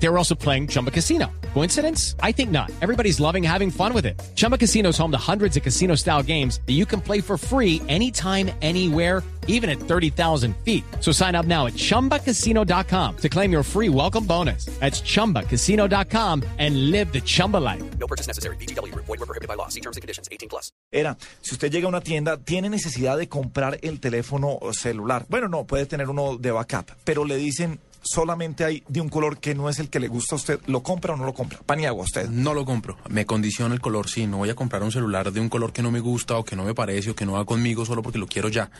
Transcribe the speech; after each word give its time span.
They 0.00 0.08
were 0.08 0.18
also 0.18 0.34
playing 0.34 0.68
Chumba 0.68 0.90
Casino. 0.90 1.26
Coincidence? 1.54 2.14
I 2.22 2.32
think 2.32 2.50
not. 2.50 2.70
Everybody's 2.80 3.18
loving 3.20 3.42
having 3.42 3.70
fun 3.70 3.92
with 3.92 4.06
it. 4.06 4.20
Chumba 4.36 4.56
Casino 4.56 4.90
is 4.90 4.98
home 4.98 5.10
to 5.10 5.18
hundreds 5.18 5.56
of 5.56 5.62
casino 5.62 5.96
style 5.96 6.22
games 6.22 6.60
that 6.66 6.74
you 6.74 6.86
can 6.86 7.00
play 7.00 7.20
for 7.20 7.36
free 7.36 7.82
anytime, 7.88 8.50
anywhere, 8.62 9.24
even 9.48 9.68
at 9.68 9.80
30,000 9.80 10.54
feet. 10.58 10.84
So 11.00 11.10
sign 11.10 11.34
up 11.34 11.46
now 11.46 11.66
at 11.66 11.72
chumbacasino.com 11.72 13.16
to 13.16 13.28
claim 13.28 13.50
your 13.50 13.64
free 13.64 13.88
welcome 13.88 14.24
bonus. 14.24 14.66
That's 14.78 15.00
chumbacasino.com 15.00 16.44
and 16.58 16.90
live 16.92 17.12
the 17.12 17.20
Chumba 17.20 17.56
life. 17.56 17.82
No 17.98 18.06
purchase 18.06 18.28
necessary. 18.28 18.56
BGW. 18.56 18.94
Void 18.94 19.08
were 19.08 19.26
prohibited 19.26 19.48
by 19.48 19.54
law. 19.54 19.68
See 19.68 19.80
terms 19.80 19.96
and 19.96 20.02
conditions. 20.02 20.28
18 20.30 20.48
plus. 20.48 20.70
Era, 20.92 21.16
si 21.42 21.54
usted 21.54 21.70
llega 21.70 21.86
a 21.86 21.88
una 21.88 22.00
tienda, 22.00 22.36
tiene 22.38 22.70
necesidad 22.70 23.18
de 23.18 23.28
comprar 23.28 23.78
el 23.82 24.00
teléfono 24.00 24.58
celular. 24.72 25.26
Bueno, 25.28 25.48
no, 25.48 25.66
puede 25.66 25.86
tener 25.86 26.08
uno 26.08 26.36
de 26.38 26.50
backup, 26.50 26.90
pero 27.04 27.24
le 27.24 27.36
dicen 27.36 27.80
solamente 28.02 28.64
hay 28.64 28.82
de 28.88 29.00
un 29.00 29.08
color 29.08 29.38
que 29.38 29.54
no 29.54 29.68
es 29.68 29.78
el 29.78 29.88
que 29.90 30.00
le 30.00 30.08
gusta 30.08 30.34
a 30.34 30.36
usted. 30.36 30.60
¿Lo 30.66 30.82
compra 30.82 31.14
o 31.14 31.16
no 31.16 31.24
lo 31.24 31.34
compra? 31.34 31.58
Paniagua, 31.66 32.04
usted. 32.04 32.28
No 32.28 32.54
lo 32.54 32.64
compro. 32.64 32.96
Me 33.08 33.26
condiciona 33.26 33.74
el 33.74 33.80
color, 33.80 34.08
sí. 34.08 34.26
No 34.26 34.38
voy 34.38 34.50
a 34.50 34.54
comprar 34.54 34.82
un 34.82 34.92
celular 34.92 35.32
de 35.32 35.40
un 35.40 35.48
color 35.48 35.72
que 35.72 35.82
no 35.82 35.90
me 35.90 36.00
gusta 36.00 36.36
o 36.36 36.44
que 36.44 36.56
no 36.56 36.64
me 36.64 36.74
parece 36.74 37.10
o 37.10 37.14
que 37.16 37.26
no 37.26 37.32
va 37.32 37.44
conmigo 37.44 37.84
solo 37.84 38.02
porque 38.02 38.18
lo 38.18 38.26
quiero 38.26 38.48
ya. 38.48 38.70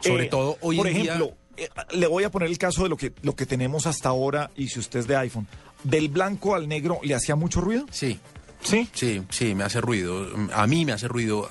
Sobre 0.00 0.24
Eh, 0.24 0.28
todo 0.28 0.56
hoy 0.62 0.76
Por 0.78 0.86
en 0.88 0.96
ejemplo, 0.96 1.32
eh, 1.56 1.68
le 1.92 2.06
voy 2.06 2.24
a 2.24 2.30
poner 2.30 2.48
el 2.48 2.58
caso 2.58 2.82
de 2.82 2.88
lo 2.88 2.96
que, 2.96 3.12
lo 3.22 3.34
que 3.36 3.46
tenemos 3.46 3.86
hasta 3.86 4.08
ahora 4.08 4.50
y 4.56 4.68
si 4.68 4.78
usted 4.78 5.00
es 5.00 5.06
de 5.06 5.16
iPhone. 5.16 5.46
¿Del 5.84 6.08
blanco 6.08 6.54
al 6.54 6.68
negro 6.68 7.00
le 7.02 7.14
hacía 7.14 7.36
mucho 7.36 7.60
ruido? 7.60 7.86
Sí, 7.90 8.18
Sí. 8.62 8.88
sí, 8.92 9.22
sí, 9.30 9.54
me 9.54 9.64
hace 9.64 9.80
ruido. 9.80 10.26
A 10.52 10.66
mí 10.66 10.84
me 10.84 10.92
hace 10.92 11.08
ruido, 11.08 11.48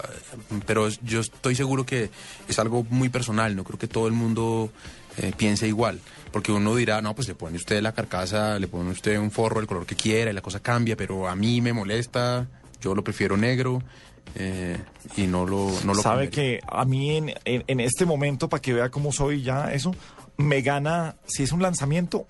pero 0.65 0.87
yo 1.03 1.21
estoy 1.21 1.55
seguro 1.55 1.85
que 1.85 2.09
es 2.47 2.59
algo 2.59 2.85
muy 2.89 3.09
personal. 3.09 3.55
No 3.55 3.63
creo 3.63 3.79
que 3.79 3.87
todo 3.87 4.07
el 4.07 4.13
mundo 4.13 4.71
eh, 5.17 5.33
piense 5.35 5.67
igual. 5.67 5.99
Porque 6.31 6.51
uno 6.51 6.75
dirá, 6.75 7.01
no, 7.01 7.15
pues 7.15 7.27
le 7.27 7.33
pone 7.35 7.55
usted 7.57 7.81
la 7.81 7.93
carcasa, 7.93 8.59
le 8.59 8.67
pone 8.67 8.91
usted 8.91 9.17
un 9.17 9.31
forro, 9.31 9.59
el 9.59 9.65
color 9.67 9.85
que 9.87 9.95
quiera 9.95 10.29
y 10.29 10.33
la 10.33 10.41
cosa 10.41 10.59
cambia, 10.59 10.95
pero 10.95 11.27
a 11.27 11.35
mí 11.35 11.59
me 11.61 11.73
molesta, 11.73 12.47
yo 12.81 12.93
lo 12.93 13.03
prefiero 13.03 13.35
negro 13.35 13.81
eh, 14.35 14.77
y 15.17 15.23
no 15.25 15.47
lo, 15.47 15.71
no 15.85 15.95
lo 15.95 16.01
Sabe 16.03 16.29
cambiaría. 16.29 16.59
que 16.59 16.65
a 16.67 16.85
mí 16.85 17.15
en, 17.17 17.29
en- 17.45 17.63
en 17.65 17.79
este 17.79 18.05
momento, 18.05 18.47
para 18.47 18.61
que 18.61 18.73
vea 18.73 18.89
cómo 18.89 19.11
soy 19.11 19.41
ya 19.41 19.73
eso, 19.73 19.95
me 20.37 20.61
gana, 20.61 21.15
si 21.25 21.41
es 21.41 21.51
un 21.51 21.63
lanzamiento, 21.63 22.27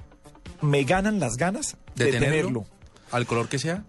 me 0.61 0.83
ganan 0.85 1.19
las 1.19 1.35
ganas 1.35 1.75
de, 1.95 2.05
¿De 2.05 2.11
tenerlo. 2.13 2.29
tenerlo? 2.37 2.65
Al 3.11 3.25
color 3.25 3.49
que 3.49 3.59
sea. 3.59 3.83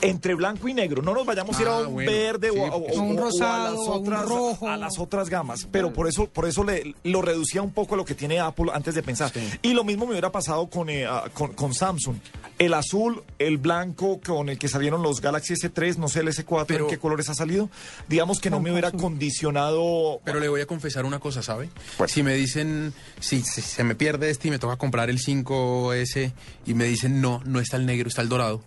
Entre 0.00 0.34
blanco 0.36 0.68
y 0.68 0.74
negro, 0.74 1.02
no 1.02 1.12
nos 1.12 1.26
vayamos 1.26 1.58
a 1.58 1.62
ir 1.62 1.66
a 1.68 1.76
Ah, 1.78 1.88
un 1.88 1.94
bueno, 1.94 2.10
verde 2.12 2.50
sí, 2.52 2.58
o, 2.58 2.62
o- 2.66 2.70
porque- 2.84 2.96
o- 2.96 3.00
A 3.00 3.02
un 3.02 3.18
o 3.18 3.20
rosado, 3.22 3.66
a 3.66 3.70
las 3.70 3.80
un 3.80 3.88
otras 3.88 4.28
rojo. 4.28 4.68
a 4.68 4.76
las 4.76 4.98
otras 4.98 5.28
gamas, 5.28 5.66
pero 5.72 5.92
por 5.92 6.06
eso 6.06 6.26
por 6.26 6.46
eso 6.46 6.62
le, 6.62 6.94
lo 7.02 7.20
reducía 7.20 7.62
un 7.62 7.72
poco 7.72 7.94
a 7.94 7.96
lo 7.96 8.04
que 8.04 8.14
tiene 8.14 8.38
Apple 8.38 8.66
antes 8.72 8.94
de 8.94 9.02
pensar. 9.02 9.32
Y 9.60 9.72
lo 9.74 9.82
mismo 9.82 10.04
me 10.06 10.12
hubiera 10.12 10.30
pasado 10.30 10.68
con, 10.68 10.88
eh, 10.88 11.04
ah, 11.04 11.24
con 11.34 11.52
con 11.54 11.74
Samsung, 11.74 12.16
el 12.58 12.74
azul, 12.74 13.22
el 13.40 13.58
blanco 13.58 14.20
con 14.24 14.48
el 14.48 14.58
que 14.58 14.68
salieron 14.68 15.02
los 15.02 15.20
Galaxy 15.20 15.54
S3, 15.54 15.96
no 15.96 16.08
sé 16.08 16.20
el 16.20 16.28
S4 16.28 16.64
Pero- 16.66 16.84
en 16.84 16.90
qué 16.90 16.98
colores 16.98 17.28
ha 17.28 17.34
salido, 17.34 17.68
digamos 18.08 18.38
que 18.40 18.50
no 18.50 18.60
me 18.60 18.70
hubiera 18.70 18.92
condicionado 18.92 20.20
Pero 20.24 20.40
le 20.40 20.48
voy 20.48 20.60
a 20.60 20.66
confesar 20.66 21.04
una 21.06 21.18
cosa, 21.18 21.42
¿sabe? 21.42 21.70
Bueno. 21.98 22.08
Si 22.12 22.22
me 22.22 22.34
dicen, 22.34 22.92
si, 23.20 23.42
si 23.42 23.62
se 23.62 23.82
me 23.84 23.94
pierde 23.94 24.30
este 24.30 24.48
y 24.48 24.50
me 24.52 24.58
toca 24.58 24.76
comprar 24.76 25.10
el 25.10 25.18
5S 25.18 26.32
y 26.66 26.74
me 26.74 26.84
dicen, 26.84 27.20
no, 27.20 27.40
no 27.44 27.60
está 27.60 27.76
el 27.76 27.86
negro, 27.86 28.08
está 28.08 28.22
el 28.22 28.28
dorado, 28.28 28.62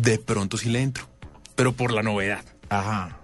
de 0.00 0.18
pronto 0.18 0.56
sí 0.56 0.68
le 0.68 0.80
entro. 0.82 1.08
Pero 1.54 1.72
por 1.72 1.92
la 1.92 2.02
novedad. 2.02 2.44
Ajá. 2.68 3.18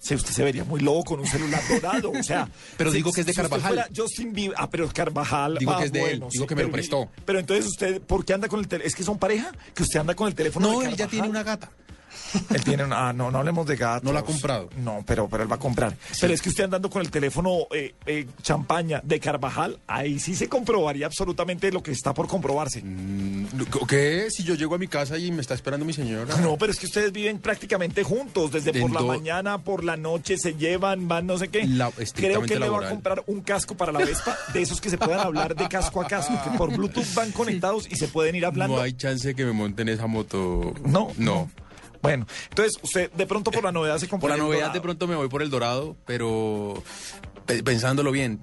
Sí, 0.00 0.14
usted 0.14 0.30
se 0.32 0.42
vería 0.44 0.64
muy 0.64 0.80
loco 0.80 1.04
con 1.04 1.20
un 1.20 1.26
celular 1.26 1.60
dorado, 1.68 2.12
o 2.12 2.22
sea. 2.22 2.48
Pero 2.78 2.90
si- 2.90 2.96
digo 2.98 3.12
que 3.12 3.20
es 3.20 3.26
de 3.26 3.32
si 3.32 3.36
Carvajal. 3.40 3.74
fuera 3.74 3.88
Justin 3.94 4.32
Bieber, 4.32 4.56
ah, 4.58 4.70
pero 4.70 4.88
Carvajal. 4.88 5.56
Digo 5.58 5.72
ah, 5.72 5.78
que 5.78 5.84
es 5.84 5.92
de 5.92 5.98
él, 6.00 6.06
bueno, 6.20 6.28
digo 6.30 6.44
sí, 6.44 6.48
que 6.48 6.54
me 6.54 6.62
lo 6.62 6.70
prestó. 6.70 7.08
Pero 7.26 7.40
entonces 7.40 7.66
usted, 7.66 8.00
¿por 8.00 8.24
qué 8.24 8.32
anda 8.32 8.48
con 8.48 8.60
el 8.60 8.68
teléfono? 8.68 8.86
¿Es 8.88 8.94
que 8.94 9.02
son 9.02 9.18
pareja? 9.18 9.52
¿Que 9.74 9.82
usted 9.82 9.98
anda 10.00 10.14
con 10.14 10.28
el 10.28 10.34
teléfono 10.34 10.72
No, 10.72 10.80
de 10.80 10.86
él 10.86 10.96
ya 10.96 11.08
tiene 11.08 11.28
una 11.28 11.42
gata. 11.42 11.70
Él 12.50 12.64
tiene 12.64 12.84
una. 12.84 13.08
Ah, 13.08 13.12
no, 13.12 13.30
no 13.30 13.38
hablemos 13.38 13.66
de 13.66 13.76
gatos. 13.76 14.04
No 14.04 14.12
la 14.12 14.20
ha 14.20 14.24
comprado. 14.24 14.68
No, 14.78 15.02
pero, 15.06 15.28
pero 15.28 15.42
él 15.42 15.50
va 15.50 15.56
a 15.56 15.58
comprar. 15.58 15.96
Pero 16.20 16.32
es 16.34 16.42
que 16.42 16.48
usted 16.48 16.64
andando 16.64 16.90
con 16.90 17.02
el 17.02 17.10
teléfono 17.10 17.66
eh, 17.72 17.94
eh, 18.06 18.26
champaña 18.42 19.00
de 19.04 19.20
Carvajal, 19.20 19.78
ahí 19.86 20.18
sí 20.20 20.34
se 20.34 20.48
comprobaría 20.48 21.06
absolutamente 21.06 21.70
lo 21.72 21.82
que 21.82 21.92
está 21.92 22.12
por 22.14 22.26
comprobarse. 22.28 22.82
Mm, 22.82 23.46
¿Qué? 23.88 24.28
Si 24.30 24.42
yo 24.44 24.54
llego 24.54 24.74
a 24.74 24.78
mi 24.78 24.88
casa 24.88 25.18
y 25.18 25.30
me 25.32 25.40
está 25.40 25.54
esperando 25.54 25.84
mi 25.86 25.92
señora. 25.92 26.36
No, 26.38 26.56
pero 26.56 26.72
es 26.72 26.78
que 26.78 26.86
ustedes 26.86 27.12
viven 27.12 27.38
prácticamente 27.38 28.02
juntos, 28.02 28.52
desde 28.52 28.72
De 28.72 28.80
por 28.80 28.90
la 28.92 29.00
do- 29.00 29.06
mañana, 29.08 29.58
por 29.58 29.84
la 29.84 29.96
noche, 29.96 30.36
se 30.38 30.54
llevan, 30.54 31.08
van 31.08 31.26
no 31.26 31.38
sé 31.38 31.48
qué. 31.48 31.66
La- 31.66 31.90
Creo 32.14 32.42
que 32.42 32.58
le 32.58 32.68
va 32.68 32.86
a 32.86 32.90
comprar 32.90 33.22
un 33.26 33.40
casco 33.40 33.76
para 33.76 33.92
la 33.92 34.00
Vespa, 34.00 34.36
de 34.52 34.62
esos 34.62 34.80
que 34.80 34.90
se 34.90 34.98
puedan 34.98 35.20
hablar 35.20 35.54
de 35.54 35.68
casco 35.68 36.00
a 36.00 36.06
casco, 36.06 36.34
que 36.44 36.56
por 36.56 36.74
Bluetooth 36.74 37.14
van 37.14 37.32
conectados 37.32 37.86
y 37.90 37.96
se 37.96 38.08
pueden 38.08 38.34
ir 38.36 38.44
hablando. 38.46 38.76
No 38.76 38.82
hay 38.82 38.92
chance 38.92 39.34
que 39.34 39.44
me 39.44 39.52
monten 39.52 39.88
esa 39.88 40.06
moto. 40.06 40.74
No, 40.84 41.12
No. 41.16 41.50
Bueno, 42.02 42.26
entonces 42.50 42.78
usted 42.82 43.10
de 43.12 43.26
pronto 43.26 43.50
por 43.50 43.64
la 43.64 43.72
novedad 43.72 43.98
se 43.98 44.06
Por 44.06 44.10
compra 44.20 44.28
la 44.30 44.34
el 44.36 44.40
novedad 44.42 44.72
de 44.72 44.80
pronto 44.80 45.06
me 45.06 45.16
voy 45.16 45.28
por 45.28 45.42
el 45.42 45.50
dorado, 45.50 45.96
pero 46.06 46.82
pe- 47.46 47.62
pensándolo 47.62 48.12
bien, 48.12 48.40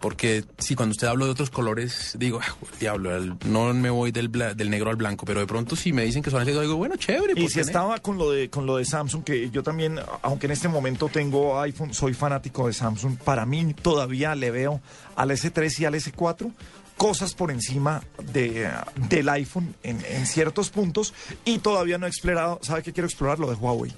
porque 0.00 0.44
si 0.58 0.74
cuando 0.74 0.92
usted 0.92 1.06
habla 1.08 1.24
de 1.24 1.30
otros 1.32 1.50
colores, 1.50 2.14
digo, 2.18 2.40
ah, 2.42 2.54
diablo, 2.78 3.36
no 3.46 3.72
me 3.74 3.90
voy 3.90 4.10
del, 4.12 4.30
bla- 4.30 4.54
del 4.54 4.70
negro 4.70 4.90
al 4.90 4.96
blanco, 4.96 5.26
pero 5.26 5.40
de 5.40 5.46
pronto 5.46 5.74
si 5.76 5.92
me 5.92 6.04
dicen 6.04 6.22
que 6.22 6.30
son 6.30 6.40
así, 6.42 6.50
digo, 6.52 6.76
bueno, 6.76 6.96
chévere. 6.96 7.32
Y 7.36 7.42
¿por 7.42 7.50
si 7.50 7.60
estaba 7.60 7.98
con 7.98 8.16
lo 8.18 8.30
de 8.30 8.48
con 8.50 8.66
lo 8.66 8.76
de 8.76 8.84
Samsung, 8.84 9.24
que 9.24 9.50
yo 9.50 9.62
también, 9.62 9.98
aunque 10.22 10.46
en 10.46 10.52
este 10.52 10.68
momento 10.68 11.08
tengo 11.08 11.60
iPhone, 11.60 11.92
soy 11.94 12.14
fanático 12.14 12.66
de 12.68 12.72
Samsung, 12.74 13.16
para 13.18 13.44
mí 13.46 13.74
todavía 13.74 14.34
le 14.34 14.50
veo 14.50 14.80
al 15.16 15.30
S3 15.30 15.80
y 15.80 15.84
al 15.84 15.94
S4 15.94 16.52
cosas 16.98 17.32
por 17.32 17.50
encima 17.50 18.02
de, 18.32 18.70
del 19.08 19.28
iPhone 19.30 19.74
en, 19.82 20.04
en 20.04 20.26
ciertos 20.26 20.68
puntos 20.68 21.14
y 21.46 21.58
todavía 21.60 21.96
no 21.96 22.04
he 22.04 22.08
explorado, 22.10 22.58
¿sabe 22.62 22.82
qué 22.82 22.92
quiero 22.92 23.06
explorar? 23.06 23.38
Lo 23.38 23.48
de 23.48 23.54
Huawei. 23.54 23.94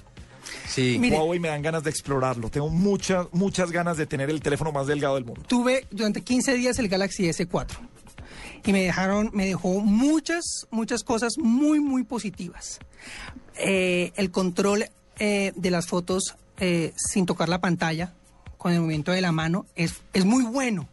Sí. 0.67 0.97
Mire. 0.99 1.17
Huawei 1.17 1.39
me 1.39 1.49
dan 1.49 1.61
ganas 1.61 1.83
de 1.83 1.89
explorarlo, 1.89 2.49
tengo 2.49 2.69
muchas, 2.69 3.27
muchas 3.31 3.71
ganas 3.71 3.97
de 3.97 4.05
tener 4.05 4.29
el 4.29 4.41
teléfono 4.41 4.71
más 4.71 4.87
delgado 4.87 5.15
del 5.15 5.25
mundo. 5.25 5.41
Tuve 5.47 5.87
durante 5.91 6.21
15 6.21 6.53
días 6.53 6.79
el 6.79 6.87
Galaxy 6.87 7.25
S4 7.25 7.77
y 8.65 8.71
me 8.71 8.83
dejaron, 8.83 9.31
me 9.33 9.45
dejó 9.45 9.79
muchas, 9.79 10.67
muchas 10.69 11.03
cosas 11.03 11.33
muy, 11.37 11.79
muy 11.79 12.03
positivas. 12.03 12.79
Eh, 13.57 14.13
el 14.15 14.31
control 14.31 14.85
eh, 15.19 15.51
de 15.55 15.71
las 15.71 15.87
fotos 15.87 16.35
eh, 16.59 16.93
sin 16.95 17.25
tocar 17.25 17.49
la 17.49 17.59
pantalla, 17.59 18.13
con 18.57 18.71
el 18.73 18.79
movimiento 18.79 19.11
de 19.11 19.21
la 19.21 19.31
mano, 19.31 19.65
es, 19.75 20.01
es 20.13 20.25
muy 20.25 20.43
bueno, 20.43 20.87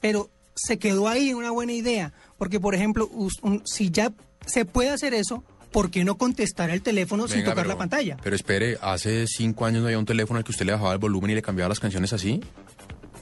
pero 0.00 0.30
se 0.54 0.78
quedó 0.78 1.08
ahí 1.08 1.32
una 1.34 1.50
buena 1.50 1.72
idea, 1.72 2.12
porque 2.38 2.60
por 2.60 2.74
ejemplo, 2.74 3.08
un- 3.08 3.62
si 3.64 3.90
ya 3.90 4.12
se 4.46 4.64
puede 4.64 4.90
hacer 4.90 5.14
eso, 5.14 5.44
¿por 5.70 5.90
qué 5.90 6.04
no 6.04 6.18
contestar 6.18 6.70
el 6.70 6.82
teléfono 6.82 7.28
sin 7.28 7.40
tocar 7.40 7.56
pero- 7.56 7.68
la 7.68 7.78
pantalla? 7.78 8.16
Pero 8.22 8.36
espere, 8.36 8.78
hace 8.82 9.26
cinco 9.26 9.64
años 9.64 9.80
no 9.82 9.86
había 9.86 9.98
un 9.98 10.04
teléfono 10.06 10.38
al 10.38 10.44
que 10.44 10.50
usted 10.50 10.66
le 10.66 10.72
bajaba 10.72 10.92
el 10.92 10.98
volumen 10.98 11.30
y 11.30 11.34
le 11.34 11.42
cambiaba 11.42 11.68
las 11.68 11.80
canciones 11.80 12.12
así. 12.12 12.40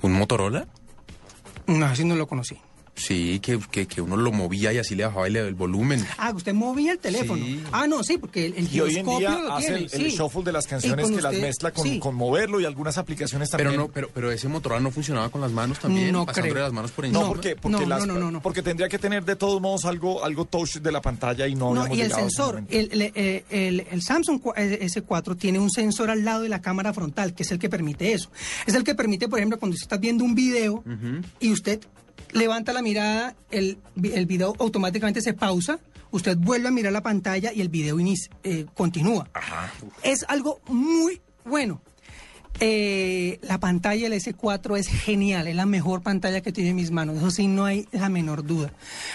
¿Un 0.02 0.12
Motorola? 0.12 0.66
No, 1.66 1.86
así 1.86 2.04
no 2.04 2.16
lo 2.16 2.26
conocí. 2.26 2.56
Sí, 3.00 3.40
que, 3.40 3.58
que, 3.70 3.86
que 3.86 4.00
uno 4.02 4.16
lo 4.16 4.30
movía 4.32 4.72
y 4.72 4.78
así 4.78 4.94
le 4.94 5.04
bajaba 5.04 5.26
el, 5.26 5.36
el 5.36 5.54
volumen. 5.54 6.06
Ah, 6.18 6.32
usted 6.34 6.52
movía 6.54 6.92
el 6.92 6.98
teléfono. 6.98 7.44
Sí. 7.44 7.60
Ah, 7.72 7.86
no, 7.88 8.02
sí, 8.04 8.18
porque 8.18 8.46
el, 8.46 8.54
el 8.54 8.74
Y 8.74 8.80
hoy 8.80 8.90
en 8.96 9.06
giroscopio 9.06 9.18
día 9.30 9.38
lo 9.38 9.52
hace 9.54 9.66
tiene, 9.88 10.06
el, 10.06 10.12
shuffle 10.12 10.42
de 10.44 10.52
las 10.52 10.66
canciones 10.66 11.06
que 11.10 11.20
las 11.22 11.32
usted- 11.32 11.40
mezcla 11.42 11.70
con, 11.72 11.84
sí. 11.84 11.98
con 11.98 12.14
moverlo 12.14 12.60
y 12.60 12.64
algunas 12.64 12.98
aplicaciones 12.98 13.50
también. 13.50 13.70
Pero 13.70 13.82
no, 13.82 13.88
pero, 13.88 14.10
pero 14.12 14.30
ese 14.30 14.48
Motorola 14.48 14.80
no 14.80 14.90
funcionaba 14.90 15.28
con 15.30 15.40
las 15.40 15.50
manos 15.52 15.78
también, 15.78 16.12
No 16.12 16.26
pasándole 16.26 16.52
creo. 16.52 16.64
las 16.64 16.72
manos 16.72 16.90
por 16.92 17.04
No, 17.04 17.08
encima. 17.08 17.28
porque, 17.28 17.56
porque, 17.56 17.78
No, 17.80 17.86
las- 17.86 18.06
no, 18.06 18.14
no, 18.14 18.20
no, 18.20 18.30
no. 18.30 18.42
porque 18.42 18.62
tendría 18.62 18.88
que 18.88 18.98
tener 18.98 19.24
de 19.24 19.36
todos 19.36 19.60
modos 19.60 19.84
algo, 19.86 20.24
algo 20.24 20.44
touch 20.44 20.76
de 20.76 20.92
la 20.92 21.00
pantalla 21.00 21.46
y 21.46 21.54
no, 21.54 21.74
No, 21.74 21.94
y 21.94 22.00
el 22.02 22.12
sensor, 22.12 22.54
momento. 22.56 22.72
el, 22.76 22.88
el- 22.92 23.12
el- 23.14 23.44
el- 23.50 23.86
el 23.90 24.02
Samsung 24.02 24.40
eh, 24.56 24.78
S4 24.82 25.36
tiene 25.38 25.58
un 25.58 25.70
sensor 25.70 26.10
al 26.10 26.24
lado 26.24 26.42
de 26.42 26.48
la 26.48 26.60
cámara 26.60 26.92
frontal, 26.92 27.34
que 27.34 27.42
es 27.44 27.50
el 27.50 27.58
que 27.58 27.68
permite 27.68 28.12
eso. 28.12 28.30
Es 28.66 28.74
el 28.74 28.84
que 28.84 28.94
permite, 28.94 29.28
por 29.28 29.38
ejemplo, 29.38 29.58
cuando 29.58 29.74
usted 29.74 29.84
está 29.84 29.96
viendo 29.96 30.24
un 30.24 30.34
video 30.34 30.84
y 31.40 31.50
usted 31.52 31.80
levanta 32.32 32.72
la 32.72 32.82
mirada, 32.82 33.34
el, 33.50 33.78
el 34.02 34.26
video 34.26 34.54
automáticamente 34.58 35.20
se 35.20 35.32
pausa, 35.34 35.78
usted 36.10 36.36
vuelve 36.36 36.68
a 36.68 36.70
mirar 36.70 36.92
la 36.92 37.02
pantalla 37.02 37.52
y 37.52 37.60
el 37.60 37.68
video 37.68 37.98
inicia- 38.00 38.30
eh, 38.44 38.66
continúa. 38.74 39.28
Es 40.02 40.24
algo 40.28 40.60
muy 40.68 41.20
bueno. 41.44 41.80
Eh, 42.62 43.38
la 43.42 43.58
pantalla 43.58 44.08
del 44.10 44.20
S4 44.20 44.76
es 44.76 44.88
genial, 44.88 45.46
es 45.46 45.54
la 45.54 45.66
mejor 45.66 46.02
pantalla 46.02 46.40
que 46.42 46.52
tiene 46.52 46.70
en 46.70 46.76
mis 46.76 46.90
manos, 46.90 47.16
eso 47.16 47.30
sí, 47.30 47.46
no 47.46 47.64
hay 47.64 47.86
la 47.92 48.08
menor 48.10 48.44
duda. 48.44 48.72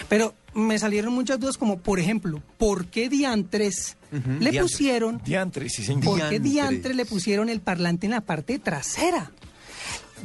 Pero 0.08 0.34
me 0.54 0.78
salieron 0.78 1.12
muchas 1.12 1.38
dudas 1.38 1.56
como, 1.58 1.78
por 1.78 2.00
ejemplo, 2.00 2.42
¿por 2.58 2.86
qué 2.86 3.08
diantres 3.08 3.96
le 4.10 4.20
diantres. 4.50 4.62
pusieron 4.62 5.20
Diantre, 5.24 5.68
sí, 5.68 5.84
señor. 5.84 6.04
¿Por 6.04 6.14
qué 6.18 6.40
Diantres. 6.40 6.42
diantres 6.52 6.96
le 6.96 7.04
pusieron 7.04 7.48
el 7.50 7.60
parlante 7.60 8.06
en 8.06 8.12
la 8.12 8.22
parte 8.22 8.58
trasera? 8.58 9.30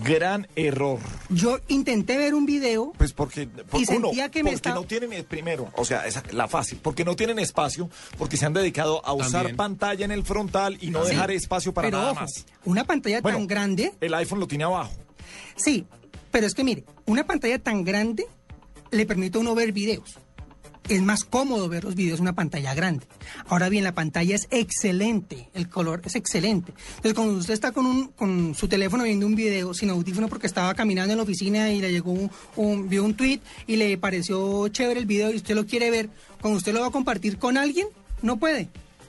Gran 0.03 0.47
error. 0.55 0.99
Yo 1.29 1.59
intenté 1.67 2.17
ver 2.17 2.33
un 2.33 2.45
video 2.45 2.93
Pues 2.97 3.13
porque, 3.13 3.45
por- 3.47 3.79
Y 3.81 3.85
uno, 3.89 4.07
sentía 4.07 4.29
que 4.31 4.39
me 4.43 4.49
porque 4.51 4.55
estaba- 4.55 4.75
no 4.75 4.83
tienen 4.83 5.13
eh, 5.13 5.23
primero, 5.23 5.69
o 5.75 5.85
sea, 5.85 6.07
esa, 6.07 6.23
la 6.31 6.47
fácil, 6.47 6.79
porque 6.81 7.03
no 7.05 7.15
tienen 7.15 7.39
espacio, 7.39 7.89
porque 8.17 8.37
se 8.37 8.45
han 8.45 8.53
dedicado 8.53 9.05
a 9.05 9.13
usar 9.13 9.31
También. 9.31 9.57
pantalla 9.57 10.05
en 10.05 10.11
el 10.11 10.23
frontal 10.23 10.77
y 10.81 10.89
no 10.91 11.03
Sí, 11.03 11.11
dejar 11.11 11.31
espacio 11.31 11.73
para 11.73 11.87
pero 11.87 11.97
nada 11.99 12.11
ojo, 12.11 12.21
más. 12.21 12.45
Una 12.65 12.83
pantalla 12.85 13.21
Bueno, 13.21 13.37
tan 13.39 13.47
grande, 13.47 13.93
El 13.99 14.13
iPhone 14.13 14.39
lo 14.39 14.47
tiene 14.47 14.63
abajo. 14.63 14.91
sí, 15.55 15.85
pero 16.31 16.47
es 16.47 16.53
que 16.55 16.63
mire, 16.63 16.85
una 17.05 17.25
pantalla 17.25 17.59
tan 17.59 17.83
grande 17.83 18.25
le 18.91 19.05
permite 19.05 19.37
a 19.37 19.41
uno 19.41 19.53
ver 19.55 19.71
videos. 19.73 20.17
Es 20.89 21.01
más 21.01 21.23
cómodo 21.23 21.69
ver 21.69 21.83
los 21.85 21.95
videos 21.95 22.17
en 22.19 22.23
una 22.23 22.33
pantalla 22.33 22.73
grande. 22.73 23.05
Ahora 23.47 23.69
bien, 23.69 23.83
la 23.83 23.93
pantalla 23.93 24.35
es 24.35 24.47
excelente, 24.51 25.47
el 25.53 25.69
color 25.69 26.01
es 26.05 26.15
excelente. 26.15 26.73
Entonces, 26.97 27.13
cuando 27.13 27.35
usted 27.35 27.53
está 27.53 27.71
con, 27.71 27.85
un, 27.85 28.07
con 28.09 28.55
su 28.55 28.67
teléfono 28.67 29.03
viendo 29.03 29.25
un 29.25 29.35
video 29.35 29.73
sin 29.73 29.89
audífono 29.89 30.27
porque 30.27 30.47
estaba 30.47 30.73
caminando 30.73 31.13
en 31.13 31.17
la 31.17 31.23
oficina 31.23 31.71
y 31.71 31.79
le 31.79 31.91
llegó 31.91 32.11
un, 32.11 32.29
un- 32.57 32.89
vio 32.89 33.05
un 33.05 33.13
tweet 33.13 33.39
y 33.67 33.75
le 33.77 33.97
pareció 33.97 34.67
chévere 34.69 34.99
el 34.99 35.05
video 35.05 35.31
y 35.31 35.37
usted 35.37 35.55
lo 35.55 35.65
quiere 35.65 35.91
ver, 35.91 36.09
cuando 36.41 36.57
usted 36.57 36.73
lo 36.73 36.81
va 36.81 36.87
a 36.87 36.91
compartir 36.91 37.37
con 37.37 37.57
alguien, 37.57 37.87
no 38.21 38.37
puede. 38.37 38.67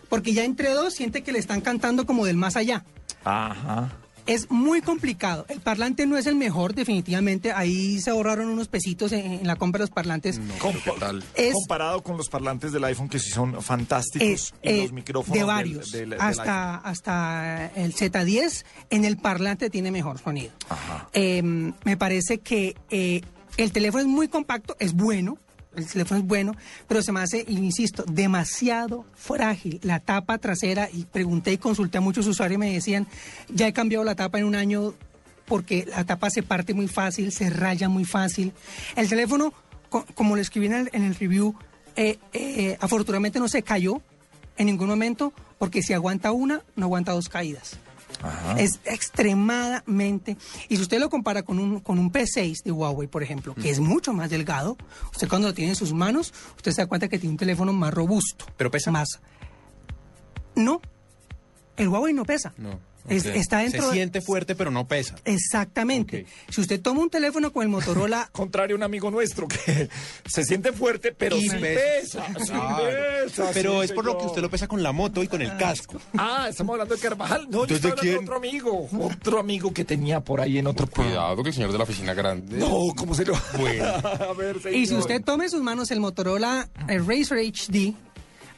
Porque 0.08 0.34
ya 0.34 0.44
entre 0.44 0.70
dos 0.70 0.92
siente 0.94 1.22
que 1.22 1.32
le 1.32 1.38
están 1.38 1.62
cantando 1.62 2.06
como 2.06 2.26
del 2.26 2.36
más 2.36 2.54
allá. 2.56 2.84
Ajá. 3.24 3.90
Es 4.26 4.50
muy 4.50 4.80
complicado. 4.82 5.44
El 5.48 5.60
parlante 5.60 6.06
no 6.06 6.16
es 6.16 6.26
el 6.26 6.36
mejor, 6.36 6.74
definitivamente. 6.74 7.50
Ahí 7.52 8.00
se 8.00 8.10
ahorraron 8.10 8.48
unos 8.48 8.68
pesitos 8.68 9.10
en, 9.12 9.32
en 9.32 9.46
la 9.46 9.56
compra 9.56 9.78
de 9.78 9.82
los 9.84 9.90
parlantes. 9.90 10.40
¿Qué 10.84 10.92
tal? 11.00 11.24
Es, 11.34 11.54
Comparado 11.54 12.02
con 12.02 12.16
los 12.16 12.28
parlantes 12.28 12.70
del 12.72 12.84
iPhone 12.84 13.08
que 13.08 13.18
sí 13.18 13.30
son 13.30 13.60
fantásticos 13.62 14.28
es, 14.28 14.54
y 14.62 14.68
eh, 14.68 14.82
los 14.82 14.92
micrófonos 14.92 15.36
de 15.38 15.44
varios. 15.44 15.90
del- 15.90 16.10
del 16.10 16.20
hasta, 16.20 16.76
hasta 16.76 17.66
el 17.74 17.94
Z10 17.94 18.64
en 18.90 19.04
el 19.04 19.16
parlante 19.16 19.70
tiene 19.70 19.90
mejor 19.90 20.18
sonido. 20.20 20.52
Ajá. 20.68 21.08
Eh, 21.12 21.42
me 21.42 21.96
parece 21.96 22.38
que 22.38 22.76
eh, 22.90 23.22
el 23.56 23.72
teléfono 23.72 24.02
es 24.02 24.08
muy 24.08 24.28
compacto, 24.28 24.76
es 24.78 24.92
bueno. 24.94 25.36
El 25.76 25.86
teléfono 25.86 26.20
es 26.20 26.26
bueno, 26.26 26.52
pero 26.86 27.02
se 27.02 27.12
me 27.12 27.20
hace, 27.20 27.44
insisto, 27.48 28.04
demasiado 28.06 29.06
frágil. 29.14 29.80
La 29.82 30.00
tapa 30.00 30.38
trasera, 30.38 30.88
y 30.92 31.04
pregunté 31.04 31.52
y 31.52 31.58
consulté 31.58 31.98
a 31.98 32.00
muchos 32.02 32.26
usuarios 32.26 32.56
y 32.56 32.58
me 32.58 32.72
decían, 32.72 33.06
ya 33.48 33.66
he 33.68 33.72
cambiado 33.72 34.04
la 34.04 34.14
tapa 34.14 34.38
en 34.38 34.44
un 34.44 34.54
año 34.54 34.94
porque 35.46 35.86
la 35.88 36.04
tapa 36.04 36.28
se 36.30 36.42
parte 36.42 36.74
muy 36.74 36.88
fácil, 36.88 37.32
se 37.32 37.48
raya 37.50 37.88
muy 37.88 38.04
fácil. 38.04 38.52
El 38.96 39.08
teléfono, 39.08 39.52
co- 39.88 40.04
como 40.14 40.36
lo 40.36 40.42
escribí 40.42 40.66
en 40.66 40.74
el, 40.74 40.90
en 40.92 41.04
el 41.04 41.14
review, 41.14 41.54
eh, 41.96 42.18
eh, 42.32 42.76
afortunadamente 42.80 43.38
no 43.38 43.48
se 43.48 43.62
cayó 43.62 44.00
en 44.56 44.66
ningún 44.66 44.88
momento 44.88 45.32
porque 45.58 45.82
si 45.82 45.92
aguanta 45.94 46.32
una, 46.32 46.62
no 46.76 46.86
aguanta 46.86 47.12
dos 47.12 47.28
caídas. 47.28 47.78
Ajá. 48.22 48.60
Es 48.60 48.80
extremadamente. 48.84 50.36
Y 50.68 50.76
si 50.76 50.82
usted 50.82 51.00
lo 51.00 51.10
compara 51.10 51.42
con 51.42 51.58
un, 51.58 51.80
con 51.80 51.98
un 51.98 52.12
P6 52.12 52.62
de 52.62 52.72
Huawei, 52.72 53.08
por 53.08 53.22
ejemplo, 53.22 53.54
que 53.54 53.70
es 53.70 53.80
mucho 53.80 54.12
más 54.12 54.30
delgado, 54.30 54.76
usted 55.12 55.28
cuando 55.28 55.48
lo 55.48 55.54
tiene 55.54 55.70
en 55.70 55.76
sus 55.76 55.92
manos, 55.92 56.32
usted 56.56 56.72
se 56.72 56.82
da 56.82 56.86
cuenta 56.86 57.08
que 57.08 57.18
tiene 57.18 57.32
un 57.32 57.38
teléfono 57.38 57.72
más 57.72 57.92
robusto. 57.92 58.46
¿Pero 58.56 58.70
pesa? 58.70 58.90
Más. 58.90 59.20
No. 60.54 60.80
El 61.76 61.88
Huawei 61.88 62.12
no 62.12 62.24
pesa. 62.24 62.52
No. 62.56 62.78
Es- 63.08 63.26
está 63.26 63.58
dentro 63.58 63.86
Se 63.88 63.92
siente 63.94 64.20
fuerte, 64.20 64.54
pero 64.54 64.70
no 64.70 64.86
pesa. 64.86 65.16
Exactamente. 65.24 66.26
Si 66.48 66.60
usted 66.60 66.80
toma 66.80 67.00
un 67.02 67.10
teléfono 67.10 67.52
con 67.52 67.62
el 67.62 67.68
Motorola 67.68 68.28
Contrario 68.32 68.76
a 68.76 68.78
un 68.78 68.82
amigo 68.82 69.10
nuestro 69.10 69.48
que 69.48 69.88
se 70.26 70.44
siente 70.44 70.72
fuerte, 70.72 71.12
pero 71.12 71.36
sí 71.38 71.48
pesa. 71.50 72.24
pesa. 72.26 72.26
sí 72.44 72.52
pesa, 72.52 73.50
Pero 73.52 73.78
sí, 73.80 73.84
es 73.86 73.92
por 73.92 74.04
lo 74.04 74.12
que 74.12 74.18
señor. 74.20 74.28
usted 74.30 74.42
lo 74.42 74.50
pesa 74.50 74.68
con 74.68 74.82
la 74.82 74.92
moto 74.92 75.22
y 75.22 75.28
con 75.28 75.42
el 75.42 75.56
casco. 75.56 76.00
Ah, 76.16 76.46
estamos 76.48 76.74
hablando 76.74 76.94
de 76.94 77.00
Carvajal. 77.00 77.46
No, 77.50 77.66
yo 77.66 77.74
Entonces, 77.76 77.84
estoy 77.84 77.90
¿de 78.08 78.14
hablando 78.16 78.20
de 78.20 78.24
otro 78.24 78.36
amigo. 78.36 78.88
Otro 79.00 79.38
amigo 79.40 79.72
que 79.72 79.84
tenía 79.84 80.20
por 80.20 80.40
ahí 80.40 80.58
en 80.58 80.66
otro 80.66 80.86
Cuidado 80.86 81.42
que 81.42 81.48
el 81.50 81.54
señor 81.54 81.72
de 81.72 81.78
la 81.78 81.84
oficina 81.84 82.14
grande. 82.14 82.56
No, 82.58 82.92
¿cómo 82.96 83.14
se 83.14 83.24
lo 83.24 83.34
Bueno. 83.58 83.84
A 84.30 84.32
ver, 84.34 84.56
Y 84.72 84.80
si 84.80 84.86
señor. 84.86 85.00
usted 85.02 85.22
toma 85.24 85.44
en 85.44 85.50
sus 85.50 85.62
manos 85.62 85.90
el 85.90 86.00
Motorola 86.00 86.68
el 86.88 87.06
Razer 87.06 87.38
HD, 87.38 87.94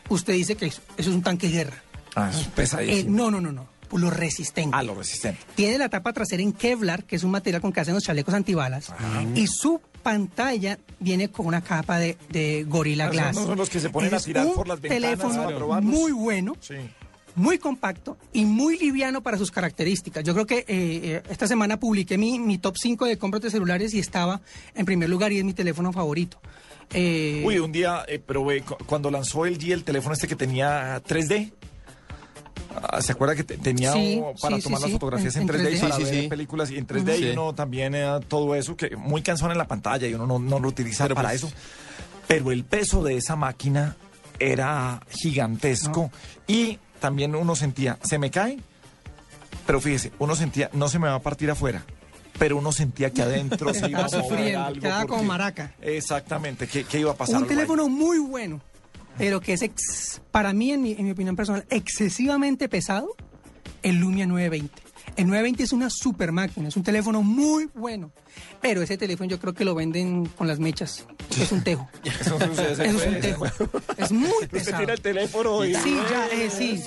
usted 0.08 0.32
dice 0.34 0.56
que 0.56 0.66
eso 0.66 0.80
eso 0.96 1.10
es 1.10 1.16
un 1.16 1.22
tanque 1.22 1.48
de 1.48 1.52
guerra. 1.54 1.82
Ah, 2.16 2.30
es 2.32 2.42
Eh, 2.46 2.50
pesadísimo. 2.54 3.16
no, 3.16 3.30
no, 3.30 3.40
no, 3.40 3.50
no. 3.52 3.68
Lo 3.94 4.10
resistente. 4.10 4.76
Ah, 4.76 4.82
lo 4.82 4.94
resistente. 4.94 5.40
Tiene 5.54 5.78
la 5.78 5.88
tapa 5.88 6.12
trasera 6.12 6.42
en 6.42 6.52
Kevlar, 6.52 7.04
que 7.04 7.16
es 7.16 7.24
un 7.24 7.30
material 7.30 7.62
con 7.62 7.72
que 7.72 7.80
hacen 7.80 7.94
los 7.94 8.02
chalecos 8.04 8.34
antibalas. 8.34 8.92
Y 9.34 9.46
su 9.46 9.80
pantalla 10.02 10.78
viene 11.00 11.30
con 11.30 11.46
una 11.46 11.62
capa 11.62 11.98
de, 11.98 12.16
de 12.28 12.64
Gorilla 12.68 13.04
Ah, 13.04 13.08
son- 13.08 13.12
Glass. 13.16 13.34
no 13.36 13.46
son 13.46 13.58
los 13.58 13.70
que 13.70 13.80
se 13.80 13.90
ponen 13.90 14.12
a 14.12 14.18
Es 14.18 14.24
tirar 14.24 14.46
un 14.46 14.54
por 14.54 14.68
las 14.68 14.80
ventanas 14.80 15.18
teléfono 15.18 15.80
muy 15.80 16.12
bueno. 16.12 16.54
Sí. 16.60 16.74
Muy 17.36 17.58
compacto 17.58 18.16
y 18.32 18.44
muy 18.44 18.78
liviano 18.78 19.20
para 19.20 19.36
sus 19.38 19.50
características. 19.50 20.22
Yo 20.22 20.34
creo 20.34 20.46
que 20.46 20.58
eh, 20.58 20.64
eh, 20.68 21.22
esta 21.30 21.48
semana 21.48 21.80
publiqué 21.80 22.16
mi, 22.16 22.38
mi 22.38 22.58
top 22.58 22.76
5 22.78 23.06
de 23.06 23.18
compras 23.18 23.42
de 23.42 23.50
celulares 23.50 23.92
y 23.92 23.98
estaba 23.98 24.40
en 24.76 24.84
primer 24.86 25.08
lugar 25.08 25.32
y 25.32 25.38
es 25.38 25.44
mi 25.44 25.52
teléfono 25.52 25.92
favorito. 25.92 26.38
Eh, 26.92 27.42
Uy, 27.44 27.58
un 27.58 27.72
día 27.72 28.04
eh, 28.06 28.20
probé 28.20 28.60
cu- 28.60 28.76
cuando 28.86 29.10
lanzó 29.10 29.46
el 29.46 29.58
G 29.58 29.72
el 29.72 29.82
teléfono 29.82 30.12
este 30.14 30.28
que 30.28 30.36
tenía 30.36 31.02
3D. 31.02 31.50
Ah, 32.82 33.00
¿Se 33.02 33.12
acuerda 33.12 33.34
que 33.34 33.44
te- 33.44 33.56
tenía 33.56 33.92
Sí, 33.92 34.20
para 34.40 34.56
sí, 34.56 34.62
tomar 34.62 34.78
sí, 34.78 34.82
las 34.82 34.82
sí, 34.82 34.92
fotografías 34.92 35.36
en, 35.36 35.42
en- 35.42 35.48
en 35.48 35.54
3D, 35.54 35.70
y 35.70 35.74
3D? 35.76 35.80
para 35.80 35.98
ver 35.98 36.06
sí. 36.22 36.28
películas 36.28 36.70
y 36.70 36.78
en 36.78 36.86
3D 36.86 37.18
y 37.20 37.30
uno 37.30 37.54
también 37.54 37.94
eh, 37.94 38.20
todo 38.28 38.54
eso 38.54 38.76
que 38.76 38.96
muy 38.96 39.22
cansón 39.22 39.50
en 39.50 39.58
la 39.58 39.66
pantalla 39.66 40.06
y 40.06 40.14
uno 40.14 40.26
no, 40.26 40.38
no 40.38 40.58
lo 40.58 40.68
utiliza 40.68 41.06
para 41.08 41.28
pues- 41.30 41.44
eso. 41.44 41.52
Pero 42.26 42.50
el 42.52 42.64
peso 42.64 43.02
de 43.02 43.16
esa 43.16 43.36
máquina 43.36 43.96
era 44.38 45.00
gigantesco 45.10 46.10
y 46.46 46.78
también 47.00 47.34
uno 47.34 47.54
sentía, 47.54 47.98
se 48.02 48.18
me 48.18 48.30
cae, 48.30 48.58
pero 49.66 49.80
fíjese, 49.80 50.12
uno 50.18 50.34
sentía, 50.34 50.70
no 50.72 50.88
se 50.88 50.98
me 50.98 51.08
va 51.08 51.14
a 51.16 51.20
partir 51.20 51.50
afuera. 51.50 51.82
Pero 52.38 52.56
uno 52.56 52.72
sentía 52.72 53.10
que 53.10 53.22
adentro 53.22 53.72
se 53.74 53.88
iba 53.88 54.00
a 54.00 54.04
mover 54.08 54.22
sufriendo, 54.24 54.64
algo 54.64 54.80
quedaba 54.80 55.02
como 55.02 55.14
porque- 55.18 55.26
maraca. 55.28 55.74
Exactamente, 55.80 56.66
¿qué, 56.66 56.82
qué 56.84 56.98
iba 57.00 57.12
a 57.12 57.14
pasar? 57.14 57.36
un 57.36 57.42
ahí. 57.44 57.48
teléfono 57.48 57.88
muy 57.88 58.18
bueno, 58.18 58.60
pero 59.18 59.40
que 59.40 59.52
es, 59.54 59.62
ex- 59.62 60.20
para 60.30 60.52
mí, 60.52 60.72
en 60.72 60.82
mi, 60.82 60.92
en 60.92 61.04
mi 61.04 61.10
opinión 61.12 61.36
personal, 61.36 61.64
excesivamente 61.70 62.68
pesado, 62.68 63.14
el 63.82 63.96
Lumia 63.96 64.26
920. 64.26 64.82
El 65.16 65.26
920 65.26 65.62
es 65.62 65.72
una 65.72 65.90
super 65.90 66.32
máquina, 66.32 66.66
es 66.68 66.76
un 66.76 66.82
teléfono 66.82 67.22
muy 67.22 67.68
bueno, 67.74 68.10
pero 68.60 68.82
ese 68.82 68.96
teléfono 68.96 69.28
yo 69.30 69.38
creo 69.38 69.52
que 69.52 69.64
lo 69.64 69.74
venden 69.74 70.24
con 70.26 70.48
las 70.48 70.58
mechas. 70.58 71.06
Es 71.40 71.52
un 71.52 71.62
tejo. 71.62 71.88
Eso 72.04 72.38
sucede, 72.40 72.72
Eso 72.88 72.98
es 73.02 73.06
un 73.06 73.20
tejo. 73.20 73.44
Es 73.98 74.10
muy 74.10 74.46
pesado. 74.50 74.80
tira 74.80 74.94
el 74.94 75.00
teléfono 75.00 75.64
y... 75.64 75.74
Sí, 75.74 75.96
ya, 76.10 76.26
eh, 76.28 76.48
sí. 76.50 76.82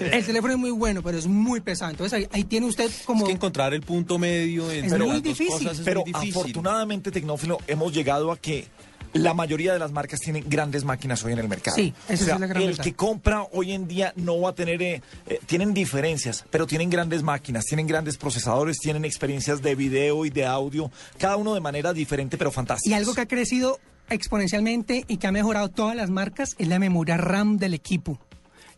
El 0.00 0.26
teléfono 0.26 0.52
es 0.54 0.58
muy 0.58 0.70
bueno, 0.72 1.02
pero 1.02 1.16
es 1.18 1.26
muy 1.28 1.60
pesado. 1.60 1.92
Entonces 1.92 2.12
ahí, 2.18 2.28
ahí 2.32 2.44
tiene 2.44 2.66
usted 2.66 2.90
como... 3.06 3.24
Es 3.24 3.28
que 3.28 3.34
encontrar 3.36 3.72
el 3.72 3.82
punto 3.82 4.18
medio 4.18 4.70
entre 4.70 4.98
muy 4.98 5.06
las 5.08 5.14
dos 5.16 5.22
difícil. 5.22 5.58
cosas 5.58 5.78
es 5.78 5.84
Pero 5.84 6.00
muy 6.00 6.12
difícil. 6.12 6.30
afortunadamente, 6.40 7.10
Tecnófilo, 7.10 7.58
hemos 7.68 7.92
llegado 7.94 8.32
a 8.32 8.36
que 8.36 8.66
la 9.12 9.34
mayoría 9.34 9.72
de 9.72 9.78
las 9.78 9.92
marcas 9.92 10.20
tienen 10.20 10.44
grandes 10.48 10.84
máquinas 10.84 11.24
hoy 11.24 11.32
en 11.32 11.38
el 11.38 11.48
mercado. 11.48 11.76
Sí, 11.76 11.92
esa 12.08 12.22
O 12.22 12.26
sea, 12.26 12.34
es 12.34 12.40
la 12.40 12.46
gran 12.46 12.62
El 12.62 12.78
que 12.78 12.94
compra 12.94 13.46
hoy 13.52 13.72
en 13.72 13.88
día 13.88 14.12
no 14.16 14.40
va 14.40 14.50
a 14.50 14.54
tener... 14.54 14.80
eh, 14.82 15.02
eh, 15.26 15.40
tienen 15.46 15.74
diferencias, 15.74 16.44
pero 16.50 16.66
tienen 16.66 16.90
grandes 16.90 17.22
máquinas, 17.22 17.64
tienen 17.64 17.86
grandes 17.86 18.16
procesadores, 18.16 18.78
tienen 18.78 19.04
experiencias 19.04 19.62
de 19.62 19.74
video 19.74 20.24
y 20.24 20.30
de 20.30 20.46
audio, 20.46 20.90
cada 21.18 21.36
uno 21.36 21.54
de 21.54 21.60
manera 21.60 21.92
diferente, 21.92 22.38
pero 22.38 22.50
fantástica. 22.50 22.90
Y 22.90 22.94
algo 22.94 23.14
que 23.14 23.22
ha 23.22 23.28
crecido 23.28 23.80
exponencialmente 24.08 25.04
y 25.08 25.16
que 25.16 25.26
ha 25.26 25.32
mejorado 25.32 25.68
todas 25.68 25.96
las 25.96 26.10
marcas 26.10 26.54
es 26.58 26.68
la 26.68 26.78
memoria 26.78 27.16
RAM 27.16 27.56
del 27.58 27.74
equipo. 27.74 28.18